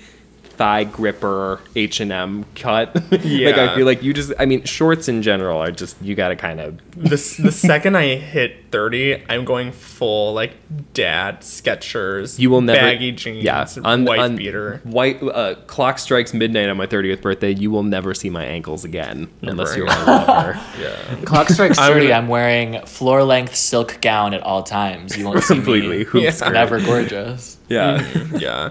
[0.57, 3.23] thigh gripper h&m cut like
[3.59, 6.61] i feel like you just i mean shorts in general are just you gotta kind
[6.61, 7.11] of the
[7.43, 10.55] the second I hit thirty, I'm going full like
[10.95, 12.39] dad Skechers.
[12.39, 13.43] you will never baggy jeans.
[13.45, 14.81] yeah white beater.
[14.85, 18.85] white uh, clock strikes midnight on my 30th birthday you will never see my ankles
[18.85, 20.07] again unless you're again.
[20.07, 21.25] my lover Yeah.
[21.25, 22.13] Clock strikes I'm 30.
[22.13, 25.17] I'm wearing floor length silk gown at all times.
[25.17, 26.05] You won't see completely me.
[26.05, 26.31] hoop Yeah.
[26.31, 26.53] skirt.
[26.53, 27.59] Never gorgeous.
[27.69, 28.71] yeah yeah.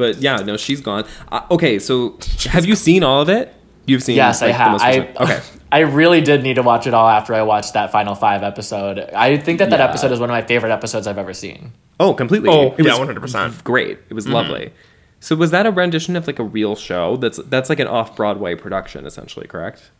[0.00, 1.04] But yeah, no, she's gone.
[1.30, 3.54] Uh, okay, so have you seen all of it?
[3.84, 4.80] You've seen Yes, I like, the have.
[4.80, 5.40] I, okay.
[5.72, 8.98] I really did need to watch it all after I watched that final five episode.
[9.14, 9.88] I think that that Yeah.
[9.88, 11.72] episode is one of my favorite episodes I've ever seen.
[11.98, 12.48] Oh, completely.
[12.48, 13.62] Oh, It yeah, 100%.
[13.62, 13.98] Great.
[14.08, 14.72] It was lovely.
[15.20, 17.18] So was that a rendition of like a real show?
[17.18, 19.90] That's that's like an off Broadway production, essentially, correct?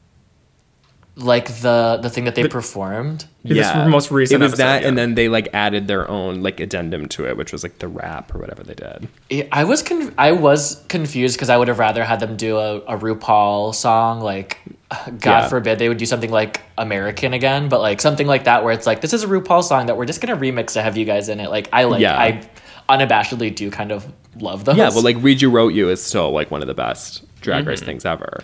[1.20, 3.26] Like the the thing that they performed.
[3.42, 6.42] Yeah, this most recent It was episode, that, and then they like added their own
[6.42, 9.46] like addendum to it, which was like the rap or whatever they did.
[9.52, 12.76] I was con- I was confused because I would have rather had them do a,
[12.78, 14.58] a RuPaul song like
[15.06, 15.48] God Yeah.
[15.48, 18.86] forbid they would do something like American again, but like something like that where it's
[18.86, 21.28] like this is a RuPaul song that we're just gonna remix to have you guys
[21.28, 21.50] in it.
[21.50, 22.18] Like I like Yeah.
[22.18, 22.48] I
[22.88, 24.76] unabashedly do kind of love those.
[24.76, 27.60] Yeah, well, like Read You Wrote You is still like one of the best Drag
[27.60, 27.68] Mm-hmm.
[27.68, 28.42] Race things ever.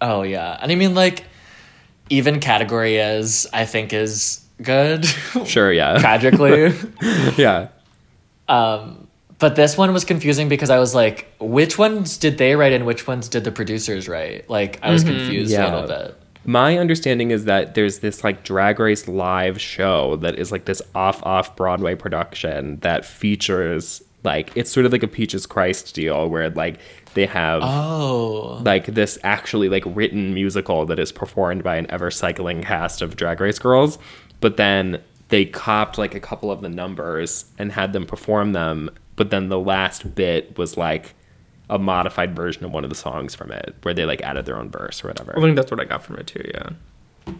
[0.00, 1.24] oh yeah, and I mean like
[2.10, 5.04] even category is I think is good.
[5.44, 6.72] Sure, yeah, Tragically.
[7.36, 7.68] yeah.
[8.48, 12.72] Um, But this one was confusing because I was like, which ones did they write
[12.72, 14.48] and which ones did the producers write?
[14.48, 15.66] Like, I was confused Yeah.
[15.66, 16.16] a little bit.
[16.44, 20.82] My understanding is that there's this like Drag Race live show that is like this
[20.94, 26.28] off off Broadway production that features like it's sort of like a Peaches Christ deal
[26.28, 26.78] where like
[27.14, 28.60] they have Oh.
[28.64, 33.16] like this actually like written musical that is performed by an ever cycling cast of
[33.16, 33.98] Drag Race girls,
[34.40, 38.90] but then they copped like a couple of the numbers and had them perform them,
[39.16, 41.14] but then the last bit was like
[41.70, 44.56] a modified version of one of the songs from it, where they like added their
[44.58, 46.50] own verse or whatever, I think that's what I got from it too.
[46.52, 46.70] Yeah.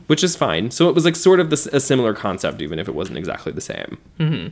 [0.07, 0.71] which is fine.
[0.71, 3.53] So it was like sort of this a similar concept, even if it wasn't exactly
[3.53, 3.99] the same.
[4.19, 4.49] Mm-hmm.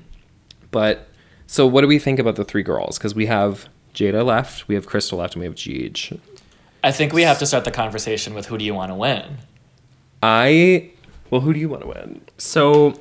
[0.70, 1.06] But
[1.46, 2.98] so, what do we think about the three girls?
[2.98, 6.18] Because we have Jaida left, we have Crystal left, and we have Jeej.
[6.82, 9.38] I think we have to start the conversation with who do you want to win?
[10.22, 10.90] I
[11.30, 12.20] well, who do you want to win?
[12.38, 12.98] So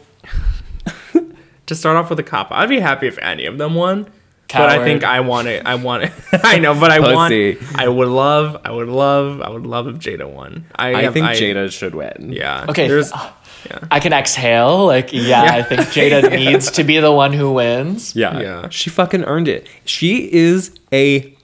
[1.66, 4.08] to start off with a cop, I'd be happy if any of them won.
[4.52, 5.64] But I think I want it.
[5.68, 6.12] I want it.
[6.44, 7.34] I know, but I want.
[7.76, 8.60] I would love.
[8.66, 9.42] I would love.
[9.42, 10.66] I would love if Jaida won.
[10.76, 12.32] I, I have- think Jaida should win.
[12.34, 12.66] Yeah.
[12.68, 13.12] Okay, There's.
[13.12, 13.32] uh,
[13.66, 13.80] Yeah.
[13.92, 14.86] I can exhale.
[14.86, 18.16] Like, yeah, I think Jaida needs to be the one who wins.
[18.16, 18.40] Yeah.
[18.40, 18.70] Yeah.
[18.70, 19.68] She fucking earned it.
[19.86, 21.36] She is a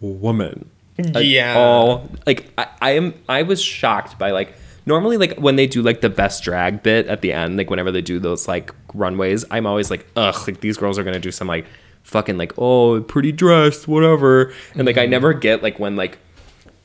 [0.00, 0.70] woman.
[0.98, 1.56] Like, Yeah.
[1.56, 4.54] All like I, I am I was shocked by like
[4.86, 7.90] normally like when they do like the best drag bit at the end, like whenever
[7.90, 11.32] they do those like runways, I'm always like, ugh, like these girls are gonna do
[11.32, 11.66] some like
[12.02, 14.52] fucking like, oh, pretty dress, whatever.
[14.74, 15.10] And like I mm-hmm.
[15.10, 16.18] never get like when like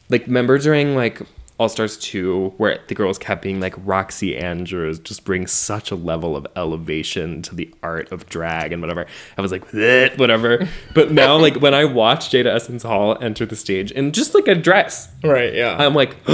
[0.10, 1.22] like remember during like
[1.60, 5.96] All Stars 2 where the girls kept being like Roxxxy Andrews just brings such a
[5.96, 9.06] level of elevation to the art of drag and whatever.
[9.38, 9.66] I was like
[10.18, 10.68] whatever.
[10.96, 14.48] But now like when I watch Jaida Essence Hall enter the stage in just like
[14.48, 15.54] a dress, Right.
[15.54, 15.76] Yeah.
[15.78, 16.16] I'm like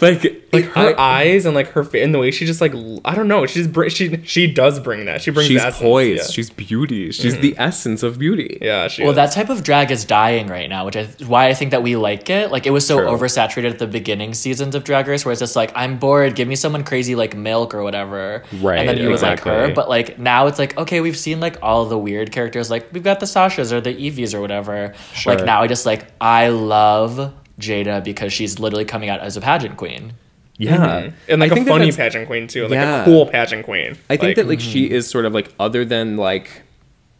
[0.00, 2.74] like like her I- eyes and like her face and the way she just like
[3.04, 3.46] I don't know.
[3.46, 5.20] She just br- she she does bring that.
[5.22, 6.32] She brings she's the essence, poised, Yeah.
[6.32, 7.42] she's beauty, she's mm-hmm.
[7.42, 8.58] the essence of beauty.
[8.62, 8.88] yeah.
[8.88, 9.16] She Well, is.
[9.16, 11.96] that type of drag is dying right now, which is why I think that we
[11.96, 12.50] like it.
[12.50, 13.06] Like, it was so True.
[13.08, 16.46] oversaturated at the beginning seasons of Drag Race, where it's just like, I'm bored, give
[16.48, 18.44] me someone crazy like Milk or whatever.
[18.60, 19.72] Right, And then you would like her.
[19.74, 22.70] But like, now it's like, okay, we've seen like all the weird characters.
[22.70, 24.94] Like, we've got the Sashas or the Yvies or whatever.
[25.12, 25.34] Sure.
[25.34, 29.40] Like, now I just like, I love Jaida because she's literally coming out as a
[29.40, 30.12] pageant queen.
[30.58, 30.76] Yeah.
[30.76, 31.16] Mm-hmm.
[31.28, 33.02] and like I a that funny pageant queen too, like Yeah.
[33.02, 33.92] a cool pageant queen.
[34.08, 34.94] I think Like, that like she mm-hmm.
[34.94, 36.62] is sort of like other than like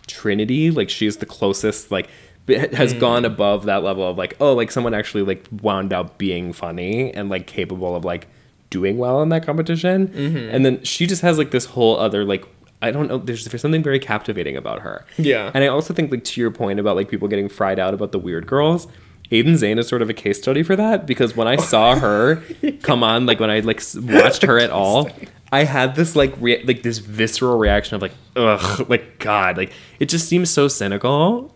[0.07, 2.09] Trinity, like she's the closest like
[2.49, 3.01] has mm.
[3.01, 7.13] gone above that level of like oh like someone actually like wound up being funny
[7.13, 8.29] and like capable of like
[8.71, 10.09] doing well in that competition.
[10.09, 10.55] Mm-hmm.
[10.55, 12.45] And then she just has like this whole other like
[12.83, 15.05] I don't know there's there's something very captivating about her.
[15.19, 15.51] Yeah.
[15.55, 18.13] And I also think like to your point about like people getting fried out about
[18.13, 18.87] the weird girls,
[19.31, 22.43] Aiden Zhane is sort of a case study for that because when I saw her
[22.83, 25.11] come on, like when I like watched her at all,
[25.53, 29.73] I had this like rea- like this visceral reaction of like ugh, like God, like
[29.99, 31.55] it just seems so cynical,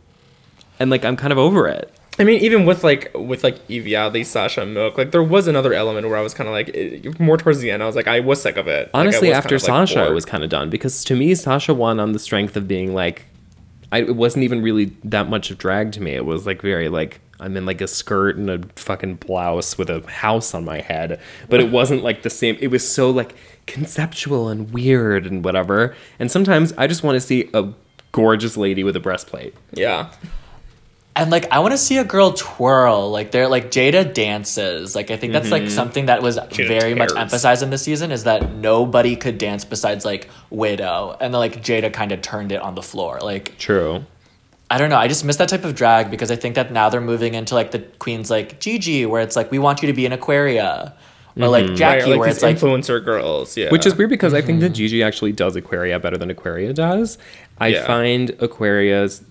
[0.78, 1.92] and like I'm kind of over it.
[2.18, 5.72] I mean, even with like with like Yvie Oddly, Sasha Milk, like there was another
[5.72, 7.82] element where I was kind of like eh, more towards the end.
[7.82, 8.90] I was like, I was sick of it.
[8.92, 11.34] Honestly, was after kind of, like, Sasha, I was kind of done because to me,
[11.34, 13.26] Sasha won on the strength of being like,
[13.90, 16.12] I it wasn't even really that much of drag to me.
[16.12, 19.90] It was like very like I'm in like a skirt and a fucking blouse with
[19.90, 22.56] a house on my head, but it wasn't like the same.
[22.60, 23.34] It was so like
[23.66, 25.94] conceptual and weird and whatever.
[26.18, 27.72] And sometimes I just want to see a
[28.12, 29.54] gorgeous lady with a breastplate.
[29.72, 30.12] yeah.
[31.16, 33.10] And like I want to see a girl twirl.
[33.10, 34.94] Like they're like Jaida dances.
[34.94, 35.70] Like I think that's like mm-hmm.
[35.70, 40.04] something that was very much emphasized in this season is that nobody could dance besides
[40.04, 43.18] like Widow, and then like Jaida kind of turned it on the floor.
[43.20, 44.04] Like True.
[44.70, 44.96] I don't know.
[44.98, 47.54] I just miss that type of drag because I think that now they're moving into
[47.56, 50.94] like the queens like Gigi, where it's like we want you to be an Aquaria,
[51.36, 53.56] or like Right, Jackie, or, like where these it's like influencer girls.
[53.56, 53.70] Yeah.
[53.70, 57.18] Which is weird because I think that Gigi actually does Aquaria better than Aquaria does.
[57.58, 57.86] I Yeah.
[57.86, 59.24] find Aquaria's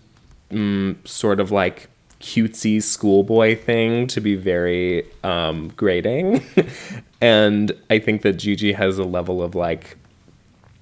[0.51, 1.87] mm, sort of like
[2.19, 6.43] cutesy schoolboy thing to be very um, grating.
[7.21, 9.95] and I think that Gigi has a level of like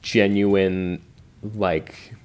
[0.01, 1.01] genuine,
[1.55, 2.15] like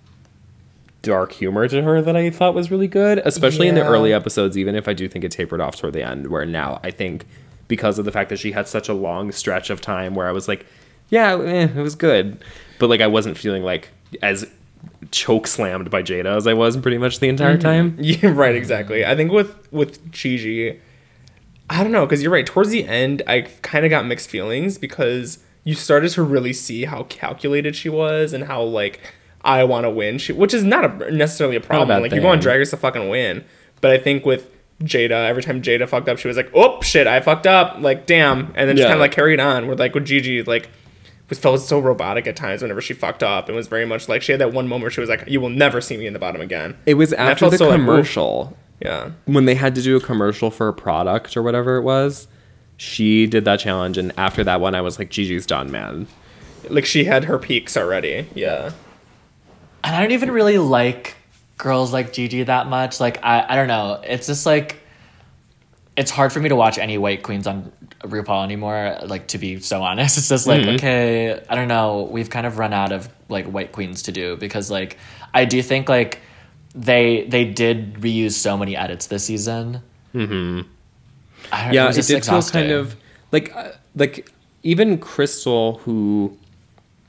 [1.02, 4.56] dark humor to her that I thought was really good, especially in the early episodes,
[4.56, 7.26] even if I do think it tapered off toward the end, where now I think
[7.68, 10.32] because of the fact that she had such a long stretch of time where I
[10.32, 10.66] was like,
[11.08, 12.42] yeah, eh, it was good.
[12.78, 13.88] But like I wasn't feeling like
[14.22, 14.46] as
[15.10, 17.96] choke slammed by Jaida as I was pretty much the entire time.
[18.00, 19.04] Yeah, right, exactly.
[19.04, 20.80] I think with with Gigi,
[21.68, 22.46] I don't know, because you're right.
[22.46, 26.84] Towards the end, I kind of got mixed feelings because you started to really see
[26.84, 29.00] how calculated she was and how like
[29.44, 30.18] I want to win.
[30.18, 31.88] She, which is not a, necessarily a problem.
[31.88, 32.42] bad like you go on thing.
[32.42, 33.44] Drag Race to fucking win,
[33.80, 34.48] but I think with
[34.82, 38.06] Jaida, every time Jaida fucked up, she was like, "Oh shit, I fucked up." Like,
[38.06, 38.84] damn, and then just Yeah.
[38.88, 39.66] kind of like carried on.
[39.66, 40.68] With like with Gigi, like
[41.28, 43.48] was felt so robotic at times whenever she fucked up.
[43.48, 45.40] It was very much like she had that one moment where she was like, "You
[45.40, 47.76] will never see me in the bottom again." It was And after the so, like,
[47.76, 48.56] commercial.
[48.80, 49.10] Yeah.
[49.26, 52.26] when they had to do a commercial for a product or whatever it was,
[52.76, 56.08] she did that challenge and after that one I was like, Gigi's done, man.
[56.68, 58.26] like she had her peaks already.
[58.34, 58.72] Yeah.
[59.84, 61.16] And I don't even really like
[61.58, 63.00] girls like Gigi that much.
[63.00, 64.00] Like I, I don't know.
[64.04, 64.80] It's just like
[65.96, 67.70] it's hard for me to watch any white queens on
[68.00, 68.98] RuPaul anymore.
[69.04, 72.08] Like to be so honest, it's just like okay, I don't know.
[72.10, 74.98] We've kind of run out of like white queens to do because like
[75.34, 76.20] I do think like
[76.74, 79.82] they they did reuse so many edits this season.
[80.14, 80.68] Mm-hmm.
[81.72, 82.96] yeah, it did feel kind of
[83.30, 84.30] like uh, like
[84.62, 86.36] even Crystal, who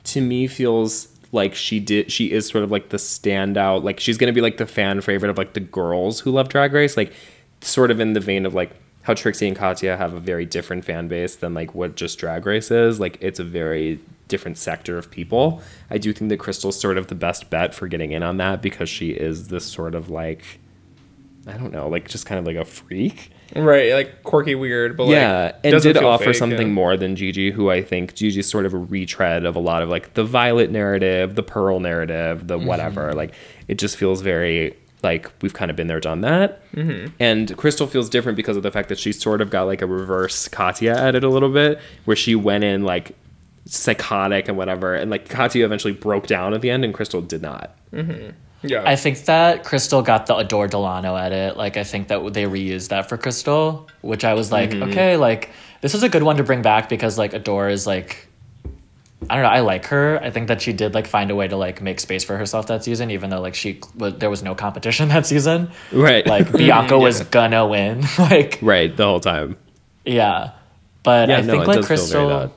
[0.06, 4.18] to me feels like she did she is sort of like the standout like she's
[4.18, 7.12] gonna be like the fan favorite of like the girls who love drag race like
[7.62, 8.72] sort of in the vein of like
[9.02, 12.46] how trixie and katya have a very different fan base than like what just drag
[12.46, 15.62] race is like it's a very different sector of people.
[15.92, 18.62] I do think that crystal's sort of the best bet for getting in on that
[18.64, 20.60] because she is this sort of like
[21.46, 25.08] i don't know like just kind of like a freak Right, like quirky, weird, but
[25.10, 26.74] yeah, like, and did offer fake, something yeah.
[26.74, 29.90] more than Gigi, who I think Gigi's sort of a retread of a lot of
[29.90, 33.14] like the Violet narrative, the Pearl narrative, the whatever.
[33.14, 33.34] Like
[33.68, 36.72] it just feels very like we've kind of been there, done that.
[36.72, 37.14] Mm-hmm.
[37.20, 39.88] And Crystal feels different because of the fact that she sort of got like a
[39.88, 43.16] reverse Katya at it a little bit, where she went in like
[43.66, 47.42] psychotic and whatever, and like Katya eventually broke down at the end, and Crystal did
[47.42, 47.76] not.
[48.64, 51.58] Yeah, I think that Crystal got the Adore Delano edit.
[51.58, 54.84] Like, I think that they reused that for Crystal, which I was like, Mm-hmm.
[54.92, 55.50] okay, like
[55.82, 58.28] this is a good one to bring back because like Adore is like,
[59.30, 60.20] I don't know, I like her.
[60.22, 62.68] I think that she did like find a way to like make space for herself
[62.68, 65.72] that season, even though like she was there was no competition that season.
[65.92, 66.26] Right.
[66.26, 68.04] Like Bianca was gonna win.
[68.18, 69.58] like, right the whole time.
[70.06, 70.52] yeah,
[71.04, 71.98] but Yeah, I no, think like does feel
[72.28, 72.54] very Crystal.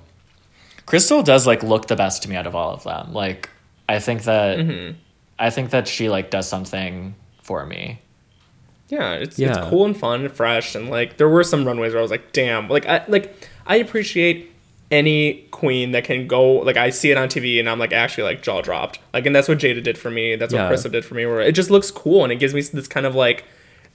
[0.86, 3.12] Crystal does like look the best to me out of all of them.
[3.12, 3.48] Like
[3.88, 4.98] I think that Mm-hmm.
[5.38, 8.00] I think that she like does something for me.
[8.88, 9.48] yeah, it's Yeah.
[9.58, 12.10] it's cool and fun and fresh, and like there were some runways where I was
[12.10, 14.52] like, damn, like I like I appreciate
[14.92, 18.22] any queen that can go like I see it on TV and I'm like actually
[18.24, 19.00] like jaw dropped.
[19.12, 20.36] Like and that's what Jaida did for me.
[20.36, 20.68] That's what Yeah.
[20.68, 21.26] Crystal did for me.
[21.26, 23.44] Where it just looks cool and it gives me this kind of like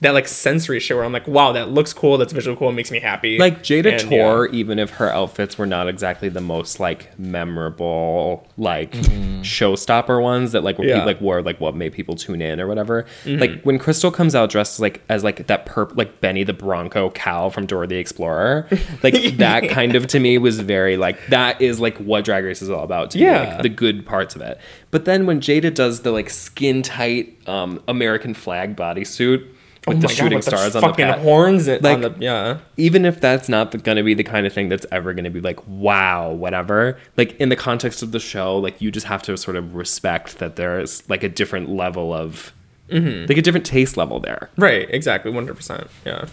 [0.02, 2.18] that like sensory shit where I'm like, wow, that looks cool.
[2.18, 2.68] That's visual cool.
[2.68, 3.38] It makes me happy.
[3.38, 4.44] like Jaida And, yeah.
[4.52, 8.92] Even if her outfits were not exactly the most like memorable, like
[9.42, 11.04] showstopper ones that like were Yeah.
[11.04, 13.06] like were like what made people tune in or whatever.
[13.24, 17.10] Like when Crystal comes out dressed like as like that perp like Benny the Bronco
[17.10, 18.68] cow from Dora the Explorer,
[19.02, 22.62] like that kind of to me was very like that is like what Drag Race
[22.62, 23.10] is all about.
[23.12, 23.54] To me, Yeah.
[23.54, 24.58] like, the good parts of it.
[24.90, 29.46] But then when Jaida does the like skin tight um, American flag bodysuit.
[29.86, 32.00] Oh with Oh the God, shooting with the stars on the fucking horns on Like-
[32.00, 32.58] the yeah.
[32.76, 35.58] even if that's not gonna be the kind of thing that's ever gonna be like
[35.66, 39.56] wow whatever like in the context of the show like you just have to sort
[39.56, 42.52] of respect that there's like a different level of
[42.88, 43.26] mm-hmm.
[43.28, 45.88] like a different taste level there Right, exactly, one hundred percent.
[46.06, 46.26] Yeah.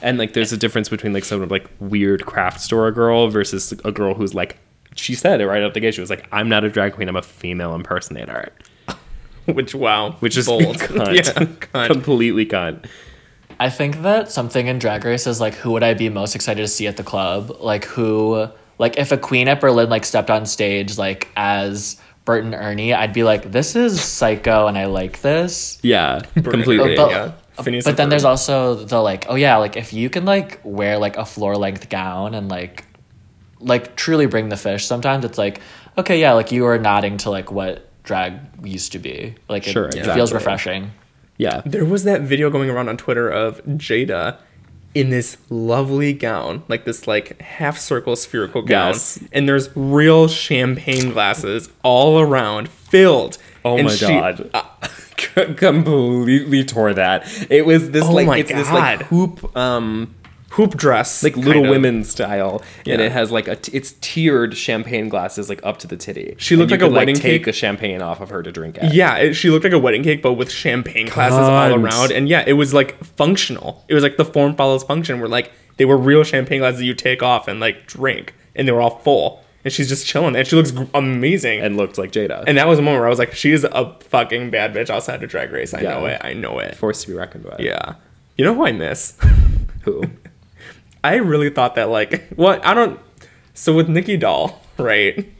[0.00, 3.72] and like there's a difference between like sort of like weird craft store girl versus
[3.84, 4.56] a girl who's like
[4.94, 7.08] she said it right out the gate she was like i'm not a drag queen
[7.08, 8.52] i'm a female impersonator
[9.54, 10.12] Which wow.
[10.20, 10.62] which is bold.
[10.78, 11.14] cunt.
[11.16, 11.86] yeah, cunt.
[11.86, 12.84] completely cunt
[13.60, 16.60] I think that something in Drag Race is like who would I be most excited
[16.62, 17.50] to see at the club?
[17.60, 22.44] Like who like if a queen at Berlin like stepped on stage like as Bert
[22.44, 25.78] and Ernie, I'd be like, this is psycho and I like this.
[25.82, 27.32] yeah completely But- yeah.
[27.56, 28.10] Uh, Phineas but then Ferb.
[28.10, 31.56] there's also the like, oh yeah, like if you can like wear like a floor
[31.56, 32.84] length gown and like
[33.58, 35.60] like truly bring the fish, sometimes it's like,
[35.96, 39.36] okay, yeah, like you are nodding to like what drag used to be.
[39.48, 40.14] Like it, Sure, it exactly.
[40.16, 40.90] feels refreshing.
[41.36, 44.38] yeah There was that video going around on Twitter of Jaida
[44.94, 49.22] in this lovely gown, like this like half circle spherical gown, Yes.
[49.32, 53.36] and there's real champagne glasses all around, filled.
[53.64, 54.50] Oh And my she- god.
[55.18, 57.26] C- completely tore that.
[57.50, 60.14] It was this Oh like my it's this like hoop um
[60.52, 61.70] hoop dress, like little of.
[61.70, 65.86] women style and it has like a t- it's tiered champagne glasses like up to
[65.86, 66.34] the titty.
[66.38, 67.44] She looked like a could, wedding take cake.
[67.44, 68.94] the champagne off of her to drink at.
[68.94, 72.12] Yeah, it, she looked like a wedding cake, but with champagne glasses all around.
[72.12, 73.84] And yeah, it was like functional.
[73.88, 76.94] It was like the form follows function, where like they were real champagne glasses you
[76.94, 79.44] take off and like drink, and they were all full.
[79.64, 81.60] And she's just chilling, and she looks amazing.
[81.60, 82.44] and looked like Jaida.
[82.46, 84.88] And that was a moment where I was like, she is a fucking bad bitch
[84.88, 85.74] outside of Drag Race.
[85.74, 85.90] I Yeah.
[85.98, 86.20] know it.
[86.24, 86.76] I know it.
[86.76, 87.58] forced to be reckoned with.
[87.60, 87.94] Yeah.
[88.36, 89.18] You know who I miss?
[89.82, 90.04] Who?
[91.12, 92.64] I really thought that, like, what?
[92.64, 93.00] I don't.
[93.54, 95.32] So with Nicky Doll, right?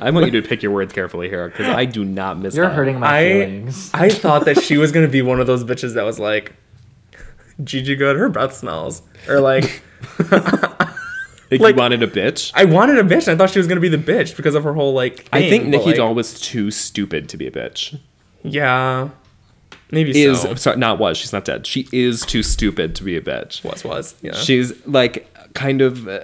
[0.00, 2.68] I want you to pick your words carefully here because I do not miss You're
[2.68, 2.74] her.
[2.74, 3.90] hurting my I feelings.
[3.94, 6.54] I thought that she was gonna be one of those bitches that was like,
[7.64, 9.82] Gigi Goode, her breath smells, or like,
[11.50, 12.52] Like, like- you wanted a bitch.
[12.54, 13.26] I wanted a bitch.
[13.26, 15.26] And I thought she was gonna be the bitch because of her whole like.
[15.32, 17.98] I think Nicky like, Doll was too stupid to be a bitch.
[18.42, 19.08] Yeah,
[19.92, 20.54] maybe Is so.
[20.54, 21.16] sorry, not was.
[21.16, 21.66] She's not dead.
[21.66, 23.64] She is too stupid to be a bitch.
[23.64, 24.34] Was was yeah.
[24.34, 26.20] she's like kind of uh,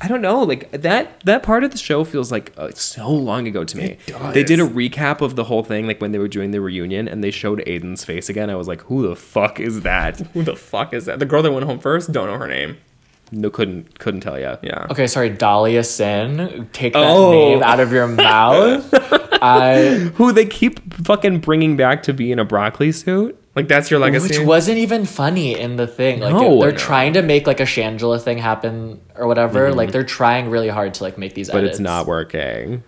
[0.00, 3.48] i don't know like that that part of the show feels like uh, so long
[3.48, 3.98] ago to me
[4.32, 7.08] they did a recap of the whole thing like when they were doing the reunion
[7.08, 10.44] and they showed aiden's face again i was like who the fuck is that Who
[10.44, 11.18] the fuck is that?
[11.18, 12.12] The girl that went home first.
[12.12, 12.78] Don't know her name.
[13.30, 14.86] No couldn't couldn't tell you Yeah.
[14.90, 16.68] Okay, sorry, Dahlia Sin.
[16.72, 17.30] Take that Oh.
[17.32, 18.88] name out of your mouth.
[19.40, 23.38] I who they keep fucking bringing back to be in a broccoli suit.
[23.54, 24.38] Like that's your legacy.
[24.38, 26.20] which wasn't even funny in the thing.
[26.20, 26.60] Like No.
[26.60, 26.76] they're No.
[26.78, 29.68] trying to make like a Shangela thing happen or whatever.
[29.68, 29.76] Mm-hmm.
[29.78, 31.72] Like they're trying really hard to like make these but edits.
[31.72, 32.82] it's not working.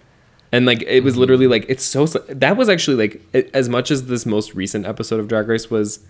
[0.53, 1.21] And like it was mm-hmm.
[1.21, 4.87] literally like it's so that was actually like it- as much as this most recent
[4.87, 6.01] episode of Drag Race was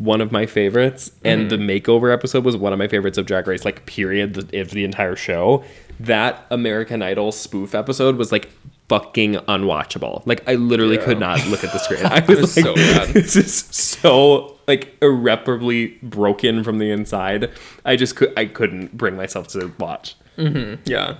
[0.00, 3.46] one of my favorites, and the makeover episode was one of my favorites of Drag
[3.46, 3.66] Race.
[3.66, 5.62] Like period, the, if the entire show,
[6.00, 8.48] that American Idol spoof episode was like
[8.88, 10.26] fucking unwatchable.
[10.26, 12.00] Like I literally could not look at the screen.
[12.06, 13.08] I was, was like, so bad.
[13.14, 17.50] this is so like irreparably broken from the inside.
[17.84, 20.16] I just could I couldn't bring myself to watch.
[20.38, 20.82] Mm-hmm.
[20.86, 21.18] yeah.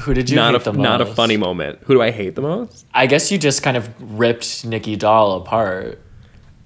[0.00, 1.78] Who did you not hate a the not a funny moment.
[1.84, 2.84] Who do I hate the most?
[2.92, 6.02] I guess you just kind of ripped Nicky Doll apart.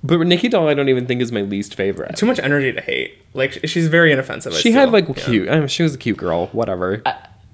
[0.04, 2.16] But Nicky Doll, I don't even think is my least favorite.
[2.16, 3.18] Too much energy to hate.
[3.34, 4.52] Like she's very inoffensive.
[4.52, 5.14] I She had like Yeah.
[5.14, 5.48] cute.
[5.48, 6.48] I mean, she was a cute girl.
[6.48, 7.02] Whatever.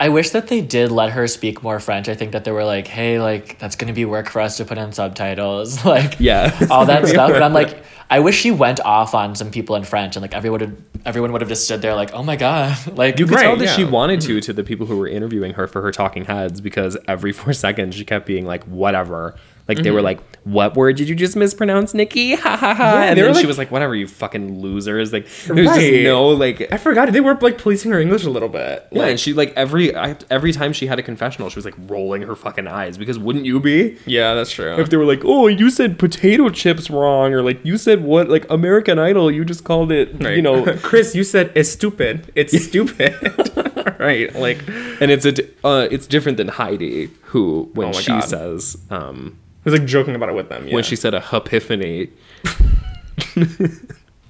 [0.01, 2.09] I wish that they did let her speak more French.
[2.09, 4.65] I think that they were like, "Hey, like that's gonna be work for us to
[4.65, 6.57] put in subtitles, like Yeah.
[6.71, 9.83] all that stuff." But I'm like, I wish she went off on some people in
[9.85, 12.79] French, and like everyone would everyone would have just stood there like, "Oh my god!"
[12.97, 13.77] Like you could Right, tell that yeah.
[13.77, 16.97] she wanted to to the people who were interviewing her for her talking heads because
[17.09, 19.35] every four seconds she kept being like, "Whatever."
[19.67, 20.05] Like they were mm-hmm.
[20.07, 22.93] like, "What word did you just mispronounce, Nicky?" Ha ha ha.
[22.95, 26.29] Yeah, and then were she was like, "Whatever, you fucking losers." Like there's just no
[26.29, 26.73] like.
[26.73, 28.87] I forgot they were like policing her English a little bit.
[28.91, 29.95] Yeah, Like, and she like every
[30.31, 33.45] every time she had a confessional, she was like rolling her fucking eyes because wouldn't
[33.45, 33.99] you be?
[34.07, 34.77] yeah, that's true.
[34.79, 38.29] if they were like, "Oh, you said potato chips wrong," or like you said what,
[38.29, 40.37] like American Idol, you just called it, Right.
[40.37, 42.31] you know, Chris, you said it's stupid.
[42.35, 43.15] It's stupid.
[43.99, 44.35] right.
[44.35, 44.67] Like
[45.01, 45.35] and it's a,
[45.65, 48.21] uh, it's different than Heidi, who when Oh she God.
[48.25, 50.67] says, um, I was like joking about it with them.
[50.69, 50.75] Yeah.
[50.75, 52.11] when she said a epiphany,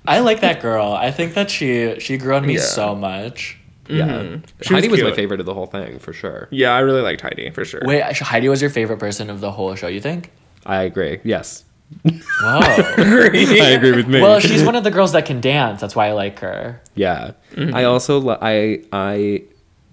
[0.06, 0.92] I like that girl.
[0.92, 2.60] I think that she she grew on me Yeah.
[2.60, 3.58] so much.
[3.88, 4.34] yeah, Mm-hmm.
[4.62, 6.48] She was Heidi was my favorite of the whole thing for sure.
[6.50, 7.82] Yeah, I really liked Heidi for sure.
[7.84, 9.86] Wait, Heidi was your favorite person of the whole show.
[9.88, 10.30] You think?
[10.66, 11.20] I agree.
[11.24, 11.64] Yes,
[12.04, 12.12] Whoa.
[12.42, 14.20] I agree with me.
[14.20, 15.80] well, she's one of the girls that can dance.
[15.80, 16.80] That's why I like her.
[16.94, 17.32] Yeah.
[17.52, 17.74] Mm-hmm.
[17.74, 19.42] I also li- I I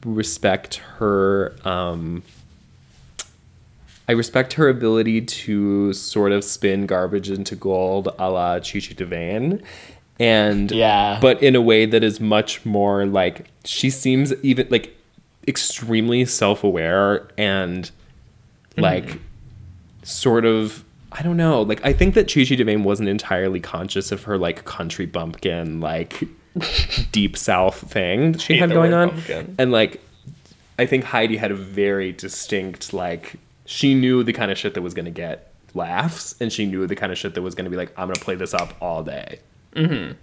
[0.05, 2.23] respect her um
[4.07, 8.93] I respect her ability to sort of spin garbage into gold a la Chi Chi
[8.93, 9.63] DeVayne.
[10.19, 11.17] And Yeah.
[11.21, 14.95] but in a way that is much more like she seems even like
[15.47, 18.81] extremely self-aware and mm-hmm.
[18.81, 19.19] like
[20.03, 21.61] sort of I don't know.
[21.61, 25.79] Like I think that Chi Chi DeVayne wasn't entirely conscious of her like country bumpkin
[25.79, 26.23] like
[27.11, 29.09] deep south thing that she had going on.
[29.09, 29.55] bumpkin.
[29.57, 30.01] And like
[30.77, 33.35] I think Heidi had a very distinct like
[33.65, 36.95] she knew the kind of shit that was gonna get laughs and she knew the
[36.95, 39.39] kind of shit that was gonna be like I'm gonna play this up all day.
[39.75, 40.13] Mm-hmm.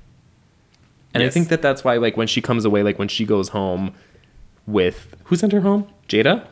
[1.14, 3.50] And I think that that's why like when she comes away like when she goes
[3.50, 3.94] home
[4.66, 5.86] with who sent her home?
[6.08, 6.46] Jaida?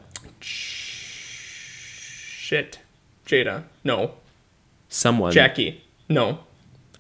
[2.41, 2.79] Shit.
[3.27, 3.65] Jaida.
[3.85, 4.13] No.
[4.89, 5.33] Someone.
[5.33, 5.83] Jackie.
[6.09, 6.41] No.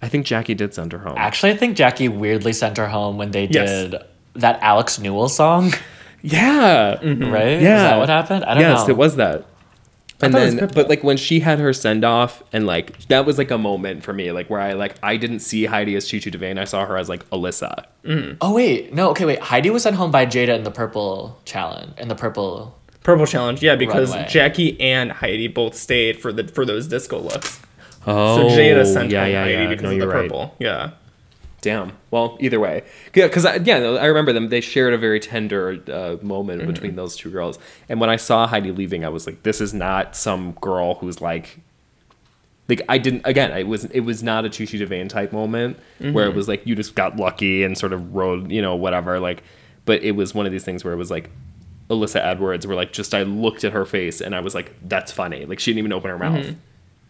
[0.00, 1.14] I think Jackie did send her home.
[1.18, 3.90] Actually, I think Jackie weirdly sent her home when they Yes.
[3.90, 4.00] did
[4.36, 5.72] that Alex Newell song,
[6.22, 6.92] Yeah.
[6.94, 7.02] right?
[7.02, 7.58] Yeah.
[7.58, 8.44] Is that what happened?
[8.44, 8.80] I don't yes, know.
[8.80, 9.44] Yes, it was that.
[10.22, 12.98] And thought it was then, but like when she had her send off, and like
[13.08, 15.96] that was like a moment for me, like where I like I didn't see Heidi
[15.96, 17.84] as Chi Chi DeVayne, I saw her as like Alyssa.
[18.04, 18.36] Mm.
[18.40, 19.38] Oh wait, no, okay, wait.
[19.40, 21.98] Heidi was sent home by Jaida in the purple challenge.
[21.98, 22.76] In the purple.
[23.02, 23.62] Purple challenge.
[23.62, 24.28] Yeah, because Runway.
[24.28, 27.60] Jackie and Heidi both stayed for the for those disco looks.
[28.06, 29.68] Oh, So Jaida sent yeah, home yeah, Heidi yeah.
[29.68, 30.22] because No, of the you're right.
[30.28, 30.54] purple.
[30.58, 30.90] Yeah.
[31.62, 31.92] Damn.
[32.10, 32.82] Well, either way,
[33.14, 34.48] yeah, because I, yeah, I remember them.
[34.48, 36.70] They shared a very tender uh, moment Mm-hmm.
[36.72, 37.58] between those two girls.
[37.88, 41.20] And when I saw Heidi leaving, I was like, this is not some girl who's
[41.20, 41.58] like,
[42.68, 43.22] like I didn't.
[43.26, 46.18] Again, it was it was not a Chi DeVayne type moment where Mm-hmm.
[46.30, 49.18] it was like you just got lucky and sort of rode, you know, whatever.
[49.20, 49.42] Like,
[49.84, 51.30] but it was one of these things where it was like.
[51.90, 55.10] Alyssa Edwards, where like just I looked at her face and I was like, "That's
[55.10, 56.46] funny." Like she didn't even open her mouth.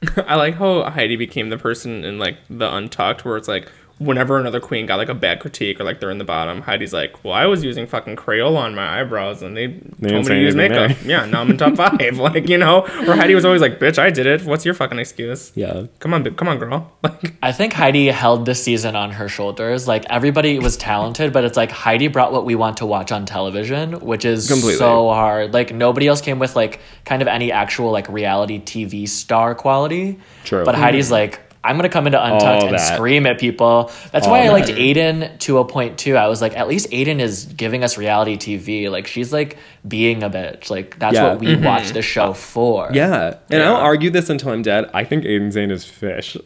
[0.00, 0.20] Mm-hmm.
[0.26, 3.70] I like how Heidi became the person in like the Untucked where it's like
[4.00, 6.92] whenever another queen got like a bad critique or like they're in the bottom, Heidi's
[6.92, 10.40] like, "Well, I was using fucking Crayola on my eyebrows and they, told me to
[10.40, 12.18] use anything makeup." yeah, now I'm in top five.
[12.18, 14.44] like you know, or Heidi was always like, "Bitch, I did it.
[14.44, 15.86] What's your fucking excuse?" Yeah.
[15.98, 16.92] Come on, bi- come on, girl.
[17.02, 19.88] Like, I think Heidi held this season on her shoulders.
[19.88, 23.26] Like everybody was talented, but it's like Heidi brought what we want to watch on
[23.26, 24.76] television, which is Completely.
[24.76, 25.52] so hard.
[25.52, 30.18] Like nobody else came with like kind of any actual like reality TV star quality.
[30.44, 30.64] True.
[30.64, 31.14] But Heidi's mm-hmm.
[31.14, 33.90] like, I'm gonna come into Untucked and scream at people.
[34.12, 36.16] That's All why I liked Aiden to a point too.
[36.16, 38.90] I was like, at least Aiden is giving us reality TV.
[38.90, 40.70] Like she's like being a bitch.
[40.70, 41.30] Like that's Yeah.
[41.30, 41.64] what we mm-hmm.
[41.64, 42.88] watch the show for.
[42.92, 43.70] Yeah, and Yeah.
[43.70, 44.88] I'll argue this until I'm dead.
[44.94, 46.36] I think Aiden Zhane is fish.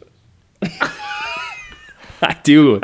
[2.21, 2.79] I do.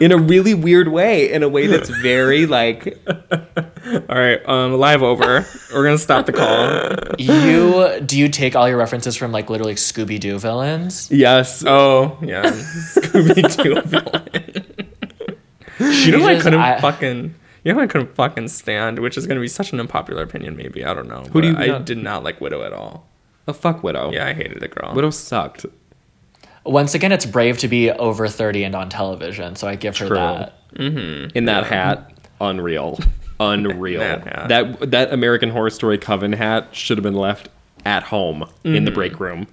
[0.00, 5.02] In a really weird way, in a way that's very like All right, um, live
[5.02, 5.44] over.
[5.72, 7.16] We're gonna stop the call.
[7.18, 11.10] You do you take all your references from like literally Scooby Doo villains?
[11.10, 11.64] yes.
[11.66, 14.86] Oh yeah, Scooby Doo villain.
[16.04, 17.34] You know what I couldn't I- fucking.
[17.64, 20.56] You know I couldn't fucking stand, which is gonna be such an unpopular opinion.
[20.56, 21.24] Maybe I don't know.
[21.32, 23.08] Who do you I not- did not like Widow at all.
[23.46, 24.12] Oh fuck Widow.
[24.12, 24.94] Yeah, I hated the girl.
[24.94, 25.66] Widow sucked.
[26.64, 30.06] Once again, it's brave to be over 30 and on television, so I give her
[30.06, 30.16] True.
[30.16, 30.54] that.
[30.74, 31.36] Mm-hmm.
[31.36, 32.98] In that hat, unreal.
[33.40, 34.00] Unreal.
[34.00, 37.48] That that that American Horror Story Coven hat should have been left
[37.84, 38.94] at home in the mm-hmm.
[38.96, 39.46] break room.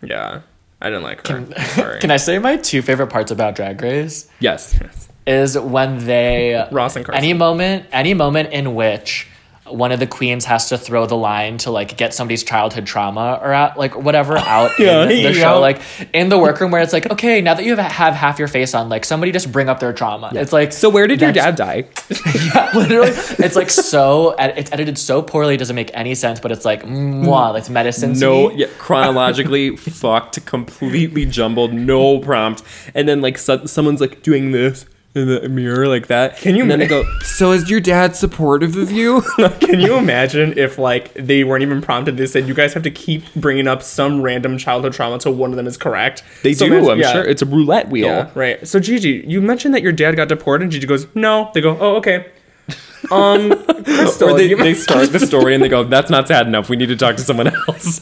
[0.00, 0.42] Yeah,
[0.80, 1.44] I didn't like her.
[1.66, 1.98] Sorry.
[2.00, 4.28] Can I say my two favorite parts about Drag Race?
[4.38, 4.78] Yes.
[5.26, 7.18] is when they Ross and Carson.
[7.24, 9.26] any moment any moment in which
[9.72, 13.38] one of the queens has to throw the line to like get somebody's childhood trauma
[13.42, 15.32] or out like whatever out Yeah, in the yeah.
[15.32, 15.80] show like
[16.12, 18.74] in the workroom where it's like okay now that you have, have half your face
[18.74, 20.30] on like somebody just bring up their trauma.
[20.34, 21.84] It's like So where did your dad die?
[22.44, 23.10] yeah, literally.
[23.10, 26.64] It's like so ed- it's edited so poorly it doesn't make any sense but it's
[26.64, 27.58] like mwah, mm.
[27.58, 32.62] it's medicine No, yeah, chronologically fucked, completely jumbled, no prompt,
[32.94, 36.38] and then like so, someone's like doing this in the mirror like that.
[36.38, 39.20] Can you And then ma- they go, "So is your dad supportive of you?"
[39.60, 42.16] Can you imagine if like they weren't even prompted?
[42.16, 45.50] They said you guys have to keep bringing up some random childhood trauma until one
[45.50, 46.22] of them is correct.
[46.42, 46.72] they So do.
[46.74, 47.12] imagine- I'm yeah.
[47.12, 48.06] sure it's a roulette wheel.
[48.06, 48.66] Yeah, right.
[48.66, 51.76] So Gigi, you mentioned that your dad got deported, and Gigi goes, "No." They go,
[51.80, 52.26] "Oh, okay."
[53.10, 53.50] Um,
[53.84, 56.68] Crystal, Or they, they start the story and they go, "That's not sad enough.
[56.70, 58.00] We need to talk to someone else."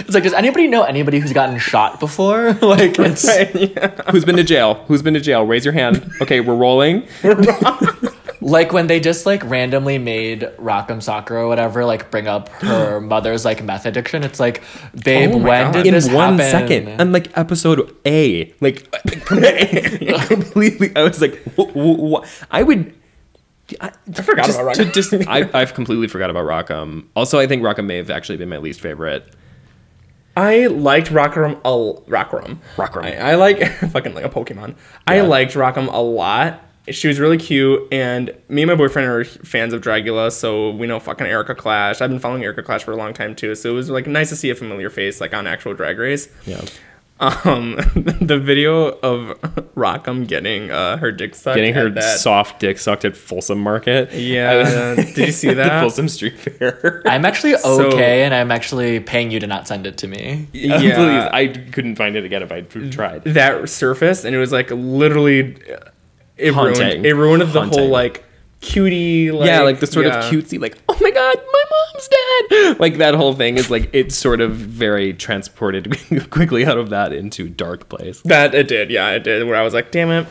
[0.00, 3.28] It's like does anybody know anybody who's gotten shot before like it's
[4.10, 4.74] Who's been to jail?
[4.88, 5.44] Who's been to jail?
[5.44, 6.10] Raise your hand.
[6.20, 7.06] Okay, we're rolling.
[8.42, 11.00] Like when they just like randomly made Rock M.
[11.00, 14.24] Sakura or whatever, like bring up her mother's like meth addiction.
[14.24, 14.64] It's like,
[15.04, 15.72] babe, Oh when God.
[15.74, 16.50] did in this one happen?
[16.50, 18.90] second, and like episode A, like
[20.26, 20.90] completely.
[20.96, 21.40] I was like,
[22.50, 22.92] I would.
[23.80, 23.90] I,
[24.22, 24.92] forgot just, about to Rock M.
[24.92, 27.08] just I, I've completely forgot about Rock M.
[27.14, 29.24] Also, I think Rock M may have actually been my least favorite.
[30.36, 32.58] I liked Rockrum a Rockrum.
[32.76, 33.04] Rockrum.
[33.04, 34.76] I, I like fucking like a Pokemon.
[35.06, 35.22] I Yeah.
[35.22, 36.60] liked Rock M a lot.
[36.88, 40.88] She was really cute, and me and my boyfriend are fans of Dragula, so we
[40.88, 42.00] know fucking Erika Klash.
[42.02, 44.30] I've been following Erika Klash for a long time too, so it was like nice
[44.30, 46.28] to see a familiar face like on actual Drag Race.
[46.44, 46.60] Yeah,
[47.22, 47.76] Um,
[48.20, 49.38] the video of
[49.76, 52.18] Rock M getting uh, her dick sucked, getting her that.
[52.18, 54.12] soft dick sucked at Folsom Market.
[54.12, 55.80] Yeah, did you see that?
[55.80, 57.02] Folsom Street Fair.
[57.06, 60.48] I'm actually So- okay, and I'm actually paying you to not send it to me.
[60.52, 60.80] yeah.
[60.80, 60.94] Yeah.
[60.96, 63.22] Please, I couldn't find it again if I tried.
[63.24, 65.56] that surfaced and it was like literally
[66.36, 66.80] it Haunting.
[66.88, 67.78] ruined it ruined the Haunting.
[67.78, 68.24] whole like
[68.60, 70.18] cutie like yeah, like the sort yeah.
[70.18, 71.61] of cutesy, like, oh my god, my
[72.02, 72.80] mom's dead.
[72.80, 75.96] Like that whole thing is like it's sort of very transported
[76.30, 78.20] quickly out of that into dark place.
[78.22, 80.26] that it did yeah it did where I was like damn it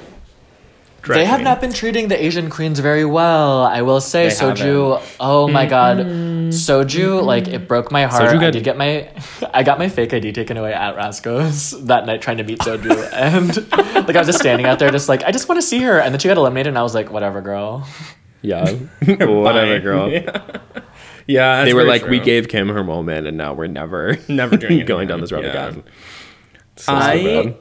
[1.02, 1.46] Drag They have queen.
[1.46, 3.64] not been treating the Asian queens very well.
[3.64, 5.02] I will say, They Soju.
[5.20, 6.50] Oh my god, mm-hmm.
[6.50, 7.24] Soju!
[7.24, 8.22] Like it broke my heart.
[8.22, 9.10] Soju I did get my,
[9.52, 13.12] I got my fake ID taken away at Rasco's that night trying to meet Soju,
[13.14, 13.58] and
[14.08, 16.00] like I was just standing out there, just like I just want to see her,
[16.00, 17.88] and then she got eliminated, and I was like, whatever, girl.
[18.44, 20.08] Yeah, whatever, girl.
[20.12, 20.42] yeah
[21.28, 24.58] that's They were very like, we gave Kim her moment, and now we're never, Never
[24.58, 25.08] doing going again.
[25.08, 25.68] down this road Yeah.
[25.68, 25.84] again.
[26.78, 27.56] So, so I- bad.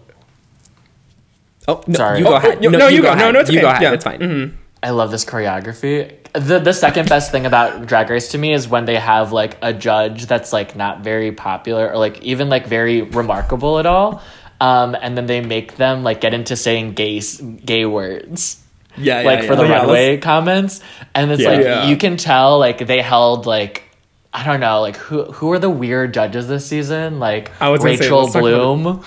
[1.68, 2.18] Oh no, Sorry.
[2.18, 2.60] you go Oh, ahead.
[2.60, 3.08] no, no, you go.
[3.08, 3.34] No, ahead.
[3.34, 3.62] no, it's you okay.
[3.62, 3.82] go ahead.
[3.82, 3.92] Yeah.
[3.92, 4.58] It's fine.
[4.82, 6.16] I love this choreography.
[6.32, 9.58] The the second best thing about Drag Race to me is when they have like
[9.62, 14.22] a judge that's like not very popular or like even like very remarkable at all.
[14.60, 17.20] Um, and then they make them like get into saying gay
[17.64, 18.59] gay words.
[19.00, 20.80] Yeah, like for the Oh, yeah, runway comments.
[21.14, 21.48] And it's Yeah.
[21.50, 21.86] like Yeah.
[21.88, 23.84] you can tell like they held like
[24.32, 27.18] I don't know, like who who are the weird judges this season?
[27.18, 29.04] Like I was gonna say, Rachel let's talk about Bloom.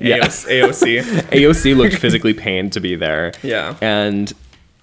[0.00, 1.02] AOC, AOC.
[1.32, 3.32] AOC looked physically pained to be there.
[3.42, 3.74] Yeah.
[3.80, 4.32] And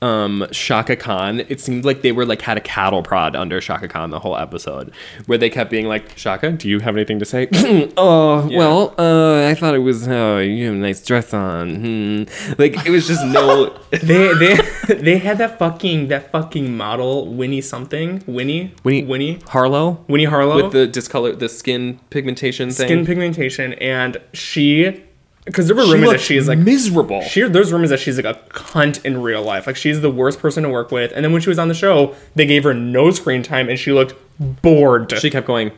[0.02, 3.88] um Chaka Khan, it seemed like they were like had a cattle prod under Chaka
[3.88, 4.92] Khan the whole episode,
[5.26, 7.48] where they kept being like, Chaka, do you have anything to say?
[7.98, 11.76] oh, well, uh, I thought it was oh, you have a nice dress on.
[11.76, 12.24] Hmm.
[12.58, 14.58] Like it was just no they they
[14.96, 20.64] they had that fucking that fucking model Winnie something Winnie Winnie Winnie Harlow Winnie Harlow
[20.64, 22.88] with the discolor the skin pigmentation thing.
[22.88, 25.04] skin pigmentation and she
[25.48, 27.22] because there were She rumors that looked she's like miserable.
[27.24, 30.40] she there's rumors that she's like a cunt in real life like she's the worst
[30.40, 32.74] person to work with and then when she was on the show they gave her
[32.74, 35.72] no screen time and she looked bored she kept going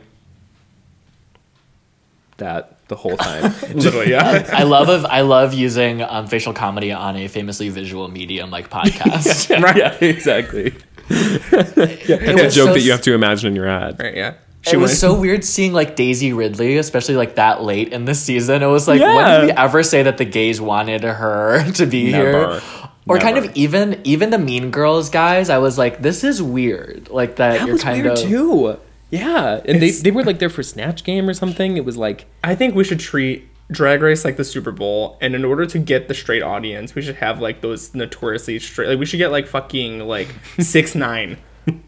[2.36, 3.42] that the whole time.
[3.74, 8.08] literally yeah I love of I love using um, facial comedy on a famously visual
[8.08, 9.62] medium like podcast.
[9.62, 10.74] right yeah, exactly.
[11.08, 13.98] It a joke so that you have to imagine in your head.
[14.00, 14.34] right yeah
[14.70, 18.14] it was went- so weird seeing like Daisy Ridley, especially like that late in the
[18.14, 18.62] season.
[18.62, 22.12] It was like, when did we ever say that the gays wanted her to be
[22.12, 22.60] Never.
[22.60, 22.62] here?
[23.08, 27.08] Or kind of even even the Mean Girls guys, I was like, this is weird.
[27.10, 28.78] Like that, That you're was kind weird of too.
[29.10, 31.76] Yeah, and they, they were like there for Snatch Game or something.
[31.76, 35.34] It was like I think we should treat Drag Race like the Super Bowl, and
[35.34, 38.88] in order to get the straight audience, we should have like those notoriously straight.
[38.90, 40.28] Like we should get like fucking like
[40.60, 41.38] six nine,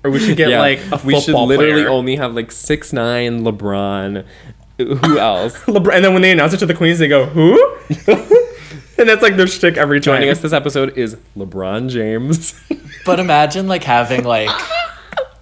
[0.04, 1.88] or we should get yeah, like a football we should literally player.
[1.88, 4.24] only have like six nine LeBron.
[4.78, 5.56] Who else?
[5.64, 7.54] LeBron, and then when they announce it to the queens, they go who?
[8.98, 10.14] and that's like their shtick every time.
[10.16, 12.54] Joining us this episode is LeBron James.
[13.04, 14.48] But imagine like having like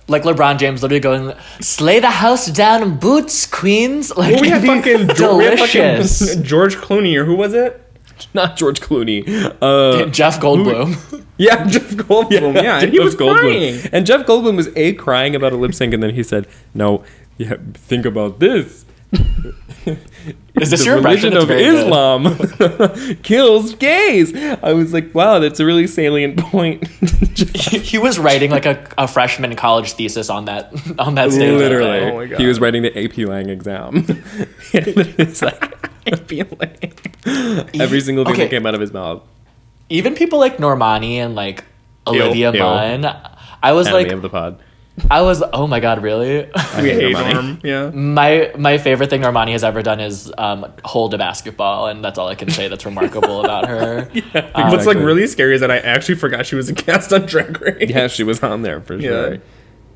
[0.09, 4.65] like LeBron James literally going, "Slay the house down boots, queens." Like Well, we had
[4.65, 7.79] fucking Geor- we had fucking George Clooney, or who was it?
[8.35, 9.27] Not George Clooney.
[9.61, 11.25] Uh, Jeff Goldblum.
[11.41, 12.63] Yeah, Jeff Goldblum.
[12.63, 13.81] Yeah, and he Jeff was crying.
[13.93, 17.03] And Jeff Goldblum was a crying about a lip sync, and then he said, "No,
[17.39, 18.85] yeah, think about this."
[19.87, 21.33] Is this the your impression?
[21.33, 21.51] religion
[21.89, 22.37] of.
[22.37, 24.35] Islam kills gays.
[24.37, 26.87] I was like, wow, that's a really salient point.
[27.39, 31.53] he was writing like a, a freshman college thesis on that on that stage.
[31.57, 32.01] Literally.
[32.01, 32.41] Oh my God.
[32.41, 34.05] he was writing the AP Lang exam.
[34.73, 35.77] it's like
[36.27, 36.77] Feeling.
[37.81, 38.45] every single thing Okay.
[38.45, 39.23] that came out of his mouth.
[39.89, 41.65] Even people like Normani and like
[42.07, 42.59] Olivia Ew.
[42.59, 43.05] Munn.
[43.63, 44.61] I was Enemy like, of the pod.
[45.11, 46.39] I was, oh my god, really?
[46.81, 47.33] We hate Normani.
[47.35, 47.61] Norm.
[47.63, 47.91] Yeah.
[47.91, 52.19] my my favorite thing Normani has ever done is um, hold a basketball, and that's
[52.19, 54.11] all I can say that's remarkable about her.
[54.55, 57.27] Um, What's like really scary is that I actually forgot she was a guest on
[57.27, 57.89] Drag Race.
[57.91, 59.33] Yeah, she was on there for sure.
[59.35, 59.41] Yeah.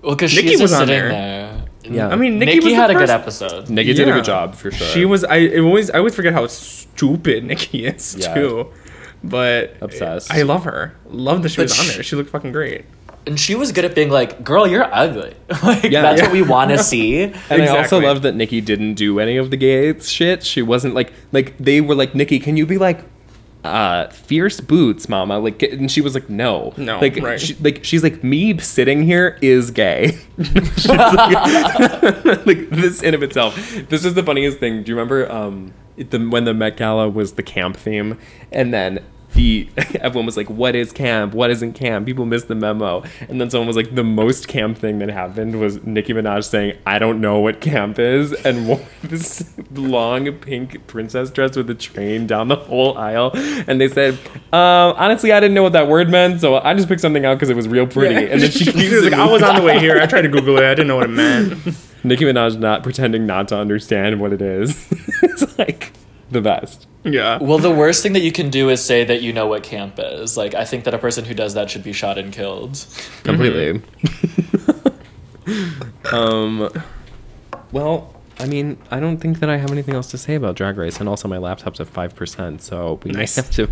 [0.02, 1.09] well, because Nicki she's was just on there.
[1.09, 1.64] there.
[1.85, 2.09] Yeah.
[2.09, 3.68] I mean, Nicki, Nicki, was the had a good episode.
[3.68, 4.86] Nicki did a good job for sure.
[4.89, 5.22] She was.
[5.24, 5.90] I it always.
[5.90, 8.35] I always forget how stupid Nicki is Yeah.
[8.35, 8.72] too.
[9.22, 10.31] But Obsessed.
[10.32, 10.94] I love her.
[11.06, 12.02] Love that she But was on sh- there.
[12.02, 12.85] She looked fucking great.
[13.26, 16.02] And she was good at being like, "Girl, you're ugly." like Yeah.
[16.02, 16.26] that's Yeah.
[16.26, 17.22] what we want to see.
[17.22, 18.01] And I also Exactly.
[18.06, 20.42] love that Nicki didn't do any of the gay shit.
[20.44, 23.01] She wasn't like like they were like Nicki, can you be like
[23.64, 25.38] uh fierce boots, mama?
[25.38, 26.74] Like and she was like no.
[26.76, 27.40] No, Like right.
[27.40, 30.18] she, like she's like me sitting here is gay.
[30.76, 33.56] She's like, like, this in of itself.
[33.88, 34.82] This is the funniest thing.
[34.82, 38.18] Do you remember um the when the Met Gala was the camp theme
[38.52, 38.98] and then
[39.35, 39.69] the
[40.01, 41.35] everyone was like, "What is camp?
[41.35, 44.78] What isn't camp?" People missed the memo, and then someone was like, "The most camp
[44.78, 48.81] thing that happened was Nicki Minaj saying, I don't know what camp is,' and wore
[49.02, 53.31] this long pink princess dress with a train down the whole aisle."
[53.66, 54.15] And they said,
[54.52, 57.35] um, "Honestly, I didn't know what that word meant, so I just picked something out
[57.35, 59.62] because it was real pretty." And then she, she was like, "I was on the
[59.62, 60.01] way here.
[60.01, 60.65] I tried to Google it.
[60.65, 61.59] I didn't know what it meant."
[62.05, 64.86] Nicki Minaj not pretending not to understand what it is.
[65.23, 65.94] it's like
[66.35, 66.86] the best.
[67.05, 67.39] yeah.
[67.40, 69.98] Well, the worst thing that you can do is say that you know what camp
[69.98, 70.36] is.
[70.36, 72.85] Like, I think that a person who does that should be shot and killed.
[73.23, 73.81] completely.
[76.12, 76.70] um,
[77.73, 80.77] well, I mean, I don't think that I have anything else to say about Drag
[80.77, 83.36] Race, and also my laptop's at five percent, so we Nice.
[83.36, 83.69] have to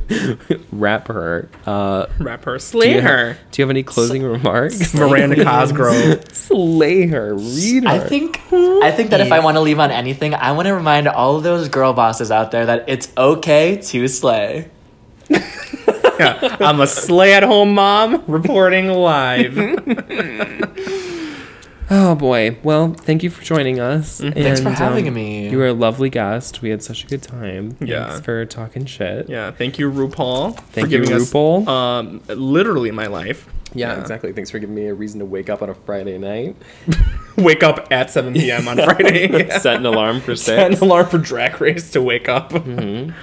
[0.73, 1.49] wrap her.
[1.67, 2.55] Uh, Rap her.
[2.55, 3.39] do Slay you ha- her.
[3.51, 4.95] do you have any closing remarks?
[4.99, 6.25] Miranda Cosgrove.
[6.33, 7.35] Slay her.
[7.35, 7.89] Read her.
[7.91, 10.75] I think I think that if I want to leave on anything, I want to
[10.75, 14.69] remind all of those girl bosses out there that it's okay to slay.
[15.29, 16.57] Yeah.
[16.61, 19.57] I'm a slay at home mom reporting live.
[21.95, 22.57] Oh boy.
[22.63, 24.19] Well, thank you for joining us.
[24.23, 25.51] Thanks for having um, me.
[25.51, 26.63] You were a lovely guest.
[26.63, 27.77] We had such a good time.
[27.83, 28.09] Yeah.
[28.09, 29.29] Thanks for talking shit.
[29.29, 29.51] Yeah.
[29.51, 31.63] Thank you, RuPaul, Thank for you, giving RuPaul.
[31.65, 33.47] us um literally my life.
[33.75, 34.33] Yeah, exactly.
[34.33, 36.57] Thanks for giving me a reason to wake up on a Friday night.
[37.39, 38.69] Wake up at 7 p.m.
[38.69, 39.49] on Friday.
[39.59, 42.53] Set an alarm for Set an alarm for Drag Race to wake up.
[42.53, 43.15] Um,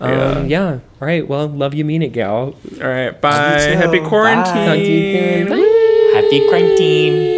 [0.00, 0.78] yeah.
[1.02, 1.28] All right.
[1.28, 2.54] Well, love you, mean it, gal.
[2.80, 3.20] All right.
[3.20, 3.58] Bye.
[3.66, 3.72] too.
[3.72, 4.08] Happy Bye.
[4.08, 5.48] quarantine.
[6.14, 7.37] Happy quarantine.